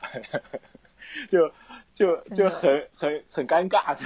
[1.29, 1.51] 就
[1.93, 4.05] 就就很很很尴尬，就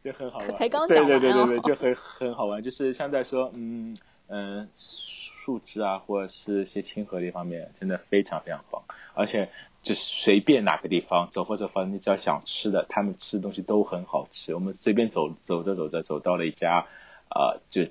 [0.00, 0.50] 就很好玩。
[0.52, 2.62] 才刚讲对对对对对，就很很好玩。
[2.62, 3.96] 就是像在说，嗯
[4.28, 8.82] 嗯，树枝啊，或者是一些亲和力方面，真的非常非常棒。
[9.14, 9.50] 而且
[9.82, 14.54] 就随便哪个地方走或者反正你只要想吃的，他们吃的东西都很好吃。
[14.54, 16.86] 我们随便走走着走着走到了一家，
[17.30, 17.82] 呃，就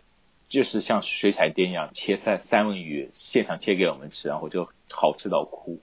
[0.56, 5.80] 就是像水彩店一样切三三文鱼，现场切给我们吃，然后就好吃到哭，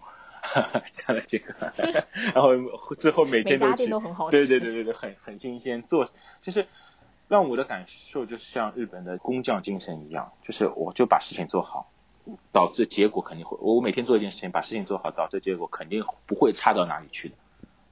[0.93, 1.55] 这样的这个，
[2.35, 2.51] 然后
[2.99, 3.87] 最后每天都去，
[4.31, 6.07] 对对对对对，很很新鲜，做
[6.41, 6.67] 就是
[7.29, 11.89] 让我的感受就是像日本的工匠精神一样，就是我就把事情做好。
[12.53, 17.35] 导致结果肯定会，我每天做一件事情，把事情做好，导致结果肯定不会差到哪里去的，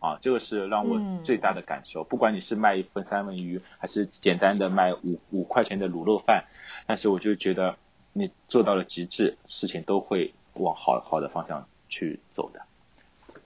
[0.00, 2.02] 啊，这个是让我最大的感受。
[2.02, 6.44] 不管你是卖一份三文鱼，还是简单的卖五五块钱的卤肉饭，
[6.86, 7.76] 但是我就觉得
[8.12, 12.62] 你做到了极致，事情都会往好好的方向去走的，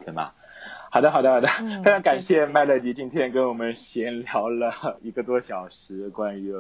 [0.05, 0.33] 对吗？
[0.91, 1.49] 好的，好的，好的，
[1.83, 6.55] 非常感谢麦乐迪今天跟我们闲聊了一个多小时，关于。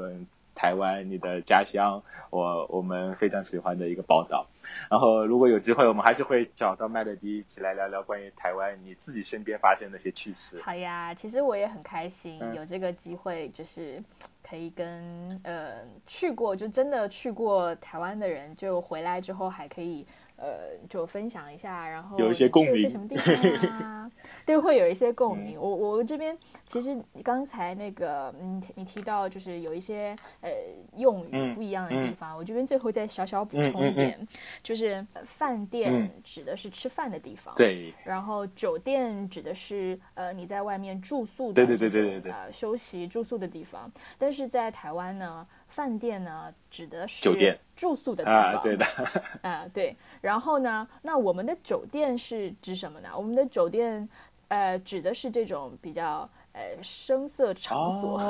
[0.54, 4.46] 台湾，你的家乡，我我们非常喜欢的一个报道。
[4.90, 10.58] 然后，如果有机会，我们还是会找到麦乐迪一起来聊聊关于台湾你自己身边发生那些趣事。
[10.60, 14.02] 好呀，其实我也很开心有这个机会，就是
[14.42, 20.06] 可以跟呃去过就真的去过台湾的人，就回来之后还可以。
[20.36, 23.34] 呃，就分享一下，然后有一些共鸣，什么地方
[23.80, 24.10] 啊？
[24.44, 25.58] 对，会有一些共鸣。
[25.60, 30.50] 我我这边其实刚才那个，嗯，你提到就是有一些呃
[30.96, 34.18] 用语不一样的地方，我这边最后再小小补充一点，
[34.62, 37.94] 就是饭店指的是吃饭的地方，对。
[38.04, 45.46] 然后酒店指的是呃你在外面住宿的这种呃休息住宿的地方，但是在台湾呢。
[45.66, 48.84] 饭店呢，指的是酒店住宿的地方，啊，对的，
[49.48, 49.94] 啊，对。
[50.20, 53.10] 然后呢，那我们的酒店是指什么呢？
[53.16, 54.08] 我们的酒店，
[54.48, 58.20] 呃，指的是这种比较呃声色场所。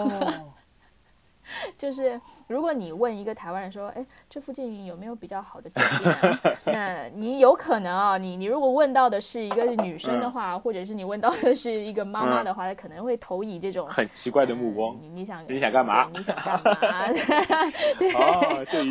[1.77, 6.39] 就是如果你问一个台湾人说，哎，这附近有没有比较好的酒店？
[6.75, 14.97] 那你有可能啊，你你如果问到的是一个女生的话，或者是你问到的是一个妈妈的话，她可能会投以这种很奇怪的目光。
[15.01, 16.11] 你你想你想干嘛？
[16.15, 16.77] 你想干嘛？
[17.99, 18.11] 对，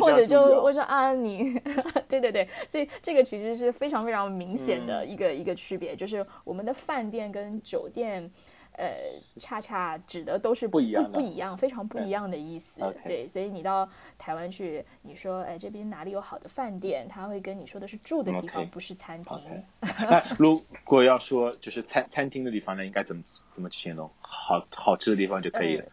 [0.00, 1.60] 或者就我说啊，你
[2.08, 8.30] 对对对，所以这个其实是非常非常明显的一个一个区别，就是我们的饭店跟酒店。
[8.76, 8.92] 呃，
[9.38, 12.80] 恰恰指的都是不一样，不一样，非常不一样的意思。
[13.04, 17.06] 对，所以你到台湾去，你说，哎，这边哪里有好的饭店？
[17.08, 19.38] 他会跟你说的是住的地方，不是餐厅。
[19.80, 23.22] 那如果要说就是餐餐厅的地方呢，应该怎么
[23.52, 24.10] 怎么去形容？
[24.20, 25.86] 好好吃的地方就可以了。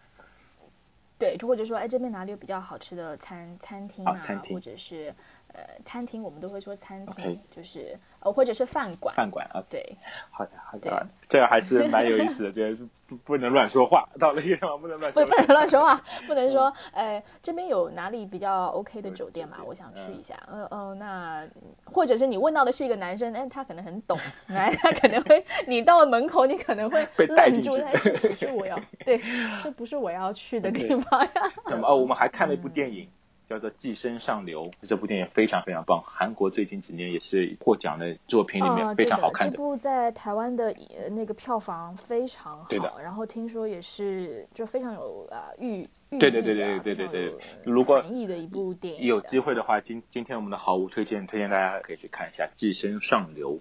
[1.20, 4.20] 对，或者说，哎，这边哪里有比较好吃的餐餐厅啊？
[4.50, 5.14] 或者是。
[5.54, 9.14] 呃，餐厅我们都会说餐厅，就是呃，或者是饭馆。
[9.16, 9.98] 饭馆啊，对，
[10.30, 12.76] 好的好的，这个还是蛮有意思的，这
[13.08, 19.58] 不不能乱说话，到了地方不能乱不不能乱说话，不能说，呃，这边有哪里比较 OK 的酒店嘛？
[19.66, 21.46] 我想去一下，嗯嗯，那
[21.84, 29.22] 或者是你问到的是一个男生，哎，他可能很懂，哎，他可能会，你到了门口，你可能会 愣住，哎，这不是我要，对，
[29.62, 31.32] 这不是我要去的地方呀。
[31.66, 33.10] 那么，哦，我们还看了一部电影。
[33.52, 39.52] 叫做《寄生上流》这部电影非常非常棒，韩国最近几年也是获奖的作品里面非常好看的。
[39.52, 40.74] 这部在台湾的
[41.10, 42.90] 那个票房非常好，对的。
[43.04, 45.82] 然后听说也是就非常有啊寓
[46.12, 47.36] 寓对对对对对对对。
[47.66, 53.56] 如果意的一部电影，有机会的话，今今天我们的好物推荐推荐大家可以去看一下《寄生上流》。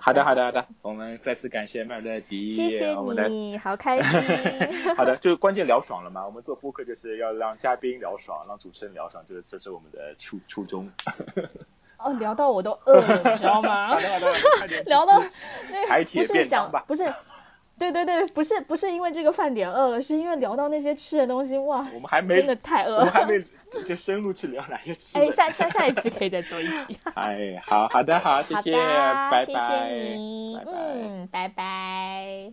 [0.00, 0.64] 好的，好的，好的。
[0.80, 2.94] 我们再次感谢麦乐迪，谢谢
[3.28, 4.20] 你好开心。
[4.96, 6.24] 好的，就关键聊爽了嘛。
[6.24, 10.90] 我们做播客就是要让嘉宾聊爽，让主持人聊爽，这这是我们的初初衷。
[11.98, 13.96] 哦，聊到我都饿了，你知道吗？
[14.86, 15.22] 聊到
[15.70, 17.12] 那不是讲不是。
[17.78, 23.42] 对对对，不是不是因为这个饭点饿了，是因为聊到那些吃的东西，哇，我们还没真的太饿，我们还没
[23.86, 24.92] 就深入去聊了，就。
[25.14, 26.98] 哎，下下下一次可以再做一期。
[27.14, 32.52] 哎，好好的，好，谢谢，拜拜，谢谢你，嗯，拜拜。